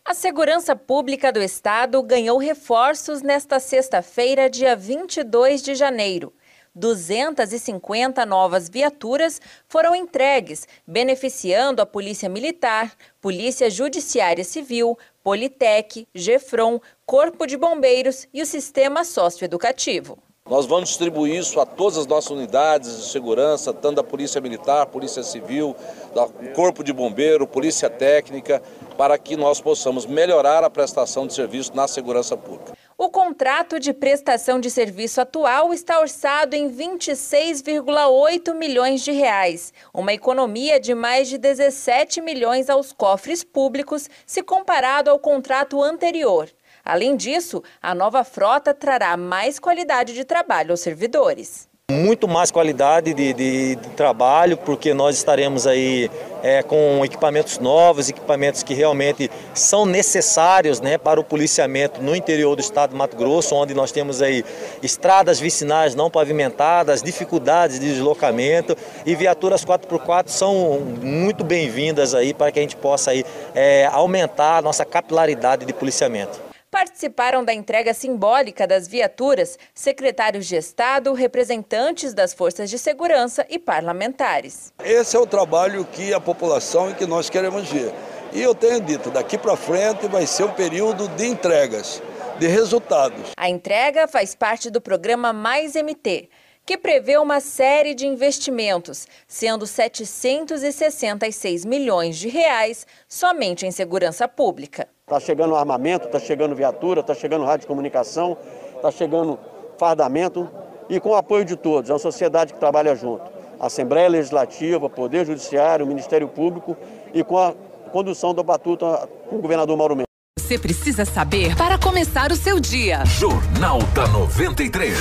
[0.09, 6.33] A Segurança Pública do Estado ganhou reforços nesta sexta-feira, dia 22 de janeiro.
[6.73, 12.91] 250 novas viaturas foram entregues, beneficiando a Polícia Militar,
[13.21, 20.17] Polícia Judiciária Civil, Politec, GEFRON, Corpo de Bombeiros e o Sistema Socioeducativo.
[20.49, 24.87] Nós vamos distribuir isso a todas as nossas unidades de segurança, tanto da Polícia Militar,
[24.87, 25.75] Polícia Civil,
[26.11, 28.59] do Corpo de Bombeiro, Polícia Técnica,
[28.97, 32.73] para que nós possamos melhorar a prestação de serviço na segurança pública.
[32.97, 40.13] O contrato de prestação de serviço atual está orçado em 26,8 milhões de reais, uma
[40.13, 46.49] economia de mais de 17 milhões aos cofres públicos se comparado ao contrato anterior.
[46.89, 53.13] Além disso, a nova frota trará mais qualidade de trabalho aos servidores muito mais qualidade
[53.13, 56.09] de, de, de, trabalho, porque nós estaremos aí
[56.43, 62.55] é, com equipamentos novos, equipamentos que realmente são necessários né, para o policiamento no interior
[62.55, 64.45] do estado de Mato Grosso, onde nós temos aí
[64.83, 68.75] estradas vicinais não pavimentadas, dificuldades de deslocamento
[69.05, 73.25] e viaturas 4x4 são muito bem-vindas aí para que a gente possa aí,
[73.55, 76.48] é, aumentar a nossa capilaridade de policiamento.
[76.79, 83.59] Participaram da entrega simbólica das viaturas secretários de Estado, representantes das forças de segurança e
[83.59, 84.71] parlamentares.
[84.81, 87.93] Esse é o trabalho que a população e que nós queremos ver.
[88.31, 92.01] E eu tenho dito, daqui para frente vai ser um período de entregas,
[92.39, 93.31] de resultados.
[93.35, 96.29] A entrega faz parte do programa Mais MT
[96.65, 104.87] que prevê uma série de investimentos, sendo 766 milhões de reais somente em segurança pública.
[105.09, 108.37] Está chegando armamento, está chegando viatura, está chegando rádio comunicação,
[108.75, 109.39] está chegando
[109.75, 110.47] fardamento
[110.87, 113.23] e com o apoio de todos, é uma sociedade que trabalha junto.
[113.59, 116.77] Assembleia Legislativa, Poder Judiciário, Ministério Público
[117.11, 117.55] e com a
[117.91, 120.08] condução da batuta com o governador Mauro Mendes.
[120.39, 123.03] Você precisa saber para começar o seu dia.
[123.05, 124.97] Jornal da 93.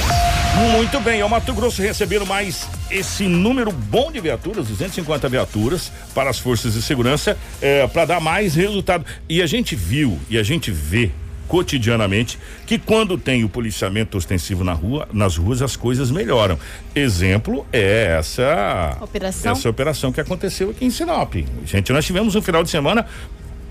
[0.73, 5.93] Muito bem, é o Mato Grosso recebendo mais esse número bom de viaturas, 250 viaturas
[6.13, 9.07] para as forças de segurança, é, para dar mais resultado.
[9.29, 11.13] E a gente viu e a gente vê
[11.47, 12.37] cotidianamente
[12.67, 16.59] que quando tem o policiamento ostensivo na rua, nas ruas as coisas melhoram.
[16.97, 21.33] Exemplo é essa operação, essa operação que aconteceu aqui em Sinop.
[21.65, 23.07] Gente, nós tivemos um final de semana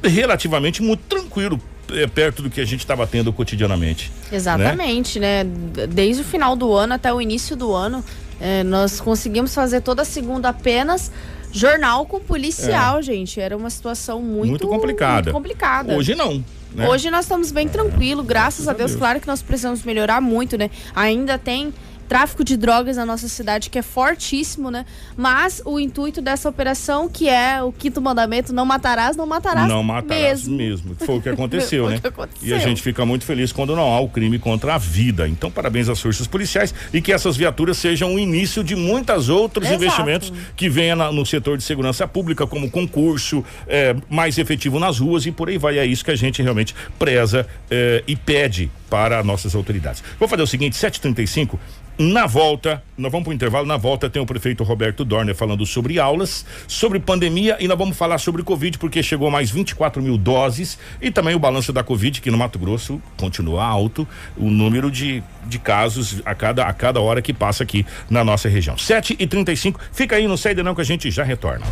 [0.03, 1.59] relativamente muito tranquilo
[1.91, 4.11] é, perto do que a gente estava tendo cotidianamente.
[4.31, 4.37] Né?
[4.37, 5.43] Exatamente, né?
[5.43, 5.87] né?
[5.87, 8.03] Desde o final do ano até o início do ano,
[8.39, 11.11] é, nós conseguimos fazer toda segunda apenas
[11.51, 13.01] jornal com policial, é.
[13.01, 13.39] gente.
[13.39, 15.31] Era uma situação muito, muito complicada.
[15.31, 15.95] Muito complicada.
[15.95, 16.43] Hoje não.
[16.73, 16.87] Né?
[16.87, 18.91] Hoje nós estamos bem tranquilos, graças a Deus.
[18.91, 18.99] Deus.
[18.99, 20.69] Claro que nós precisamos melhorar muito, né?
[20.95, 21.73] Ainda tem
[22.07, 24.85] tráfico de drogas na nossa cidade, que é fortíssimo, né?
[25.15, 29.83] Mas o intuito dessa operação, que é o quinto mandamento, não matarás, não matarás Não
[29.83, 30.57] matarás mesmo.
[30.57, 30.95] mesmo.
[31.05, 31.99] Foi o que aconteceu, Foi né?
[31.99, 32.47] Que aconteceu.
[32.47, 35.27] E a gente fica muito feliz quando não há o crime contra a vida.
[35.27, 39.67] Então, parabéns às forças policiais e que essas viaturas sejam o início de muitos outros
[39.67, 39.83] Exato.
[39.83, 45.25] investimentos que venham no setor de segurança pública, como concurso, é, mais efetivo nas ruas
[45.25, 45.77] e por aí vai.
[45.77, 50.03] É isso que a gente realmente preza é, e pede para nossas autoridades.
[50.19, 51.57] Vou fazer o seguinte, 7h35,
[51.97, 53.65] na volta, nós vamos para o intervalo.
[53.65, 57.97] Na volta tem o prefeito Roberto Dorner falando sobre aulas, sobre pandemia e nós vamos
[57.97, 62.21] falar sobre Covid, porque chegou mais 24 mil doses e também o balanço da Covid,
[62.21, 67.01] que no Mato Grosso continua alto o número de, de casos a cada, a cada
[67.01, 68.77] hora que passa aqui na nossa região.
[68.77, 71.65] 7 e 35 fica aí, não sai de não que a gente já retorna.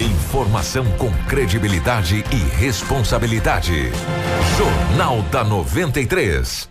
[0.00, 3.90] Informação com credibilidade e responsabilidade.
[4.56, 6.69] Jornal da 93.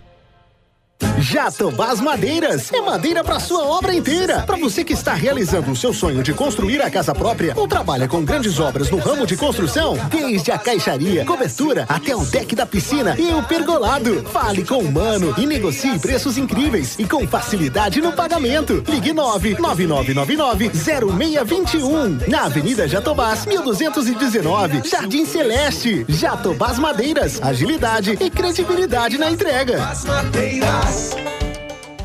[1.19, 4.41] Jatobás Madeiras é madeira para sua obra inteira.
[4.41, 8.07] Para você que está realizando o seu sonho de construir a casa própria ou trabalha
[8.07, 12.65] com grandes obras no ramo de construção, desde a caixaria, cobertura até o deck da
[12.65, 14.23] piscina e o pergolado.
[14.31, 18.83] Fale com o Mano e negocie preços incríveis e com facilidade no pagamento.
[18.87, 26.05] Ligue 99999 0621 na Avenida Jatobás 1219, Jardim Celeste.
[26.07, 29.79] Jatobás Madeiras, agilidade e credibilidade na entrega.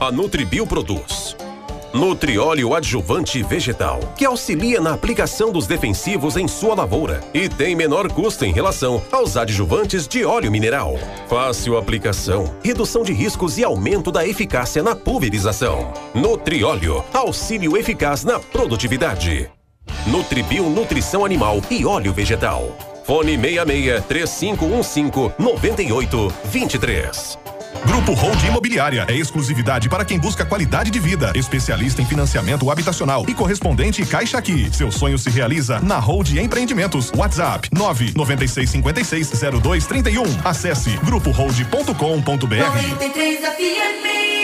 [0.00, 1.34] A Nutribio produz
[1.94, 8.10] Nutrióleo adjuvante vegetal, que auxilia na aplicação dos defensivos em sua lavoura e tem menor
[8.10, 10.98] custo em relação aos adjuvantes de óleo mineral.
[11.28, 15.92] Fácil aplicação, redução de riscos e aumento da eficácia na pulverização.
[16.12, 19.48] Nutrióleo, auxílio eficaz na produtividade.
[20.04, 22.76] Nutribio Nutrição Animal e Óleo Vegetal.
[23.04, 27.53] Fone 66 3515 9823.
[27.86, 33.24] Grupo Hold Imobiliária é exclusividade para quem busca qualidade de vida, especialista em financiamento habitacional
[33.28, 34.70] e correspondente Caixa Aqui.
[34.72, 37.10] Seu sonho se realiza na Hold Empreendimentos.
[37.16, 40.26] WhatsApp 996560231.
[40.44, 42.24] Acesse grupohold.com.br.
[42.24, 44.43] 93 FM.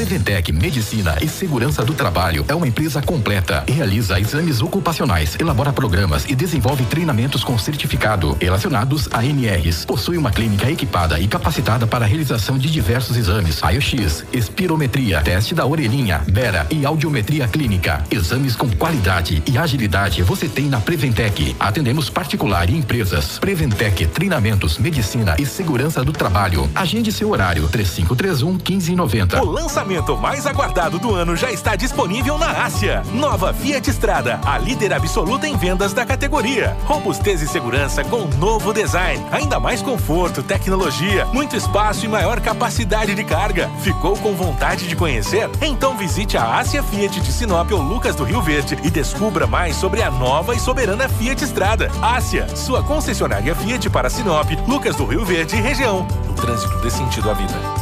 [0.00, 3.62] Preventec Medicina e Segurança do Trabalho é uma empresa completa.
[3.68, 9.84] Realiza exames ocupacionais, elabora programas e desenvolve treinamentos com certificado relacionados a NRs.
[9.84, 15.54] Possui uma clínica equipada e capacitada para a realização de diversos exames: raio-x, espirometria, teste
[15.54, 18.02] da orelhinha, bera e audiometria clínica.
[18.10, 21.54] Exames com qualidade e agilidade você tem na Preventec.
[21.60, 23.38] Atendemos particular e empresas.
[23.38, 26.70] Preventec Treinamentos, Medicina e Segurança do Trabalho.
[26.74, 29.42] Agende seu horário 3531 1590.
[29.42, 29.89] O lançamento
[30.20, 33.02] mais aguardado do ano já está disponível na Ásia.
[33.12, 36.76] Nova Fiat Strada, a líder absoluta em vendas da categoria.
[36.86, 39.24] Robustez e segurança com novo design.
[39.32, 43.68] Ainda mais conforto, tecnologia, muito espaço e maior capacidade de carga.
[43.80, 45.50] Ficou com vontade de conhecer?
[45.60, 49.74] Então visite a Ásia Fiat de Sinop ou Lucas do Rio Verde e descubra mais
[49.74, 51.90] sobre a nova e soberana Fiat Strada.
[52.00, 56.06] Ásia, sua concessionária Fiat para Sinop, Lucas do Rio Verde e região.
[56.28, 57.79] No trânsito dê sentido à vida.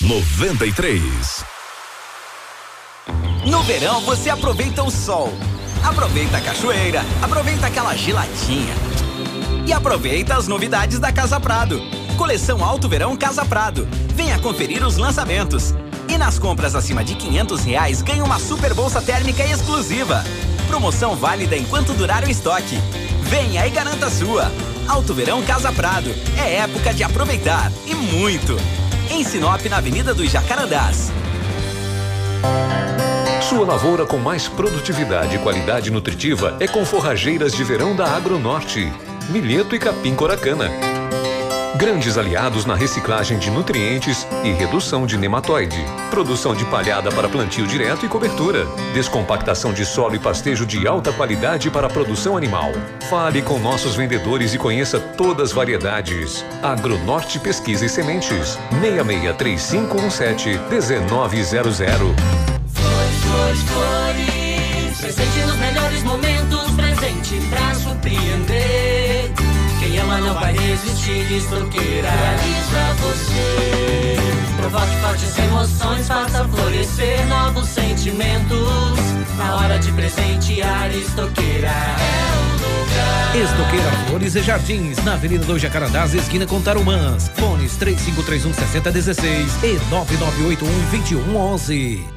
[0.00, 1.44] 93.
[3.46, 5.32] No verão você aproveita o sol,
[5.82, 8.74] aproveita a cachoeira, aproveita aquela geladinha
[9.66, 11.80] e aproveita as novidades da Casa Prado.
[12.18, 13.88] Coleção Alto Verão Casa Prado.
[14.14, 15.74] Venha conferir os lançamentos.
[16.08, 20.22] E nas compras acima de 500 reais ganha uma super bolsa térmica exclusiva.
[20.66, 22.76] Promoção válida enquanto durar o estoque.
[23.22, 24.52] Venha e garanta a sua.
[24.86, 26.14] Alto Verão Casa Prado.
[26.36, 28.56] É época de aproveitar e muito.
[29.10, 31.12] Em Sinop, na Avenida dos Jacarandás.
[33.40, 38.92] Sua lavoura com mais produtividade e qualidade nutritiva é com forrageiras de verão da Agronorte,
[39.30, 40.95] milheto e capim coracana.
[41.76, 45.84] Grandes aliados na reciclagem de nutrientes e redução de nematóide.
[46.10, 48.64] Produção de palhada para plantio direto e cobertura.
[48.94, 52.72] Descompactação de solo e pastejo de alta qualidade para a produção animal.
[53.10, 56.42] Fale com nossos vendedores e conheça todas as variedades.
[56.62, 58.58] Agronorte Pesquisa e Sementes.
[58.80, 61.76] 663517 1900.
[62.72, 67.38] Flores, flores, presente nos melhores momentos, presente.
[70.20, 74.16] Não vai resistir, estoqueira realiza você.
[74.56, 78.96] Provoque fortes emoções, faça florescer novos sentimentos.
[79.36, 83.36] Na hora de presentear, estoqueira é o lugar.
[83.36, 87.30] Estoqueira Flores e Jardins, na Avenida dos Jacarandás, esquina com Tarumãs.
[87.36, 92.16] Fones 3531 6016 e 9981 2111.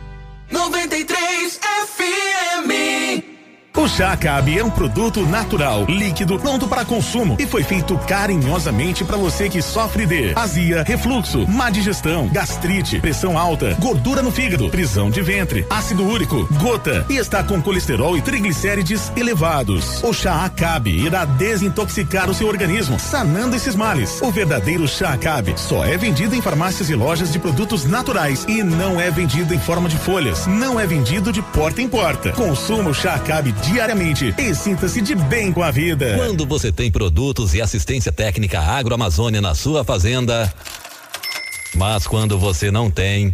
[3.73, 3.77] 93 FM.
[3.77, 9.03] O chá Acabe é um produto natural, líquido, pronto para consumo e foi feito carinhosamente
[9.03, 14.69] para você que sofre de azia, refluxo, má digestão, gastrite, pressão alta, gordura no fígado,
[14.69, 20.03] prisão de ventre, ácido úrico, gota e está com colesterol e triglicérides elevados.
[20.03, 24.21] O chá Acabe irá desintoxicar o seu organismo, sanando esses males.
[24.21, 28.63] O verdadeiro chá Acabe só é vendido em farmácias e lojas de produtos naturais e
[28.63, 30.47] não é vendido em forma de folhas.
[30.47, 32.31] Não é vendido de porta em porta.
[32.31, 36.15] Consuma o chá Acabe diariamente e sinta-se de bem com a vida.
[36.17, 40.51] Quando você tem produtos e assistência técnica agroamazônia na sua fazenda,
[41.75, 43.33] mas quando você não tem.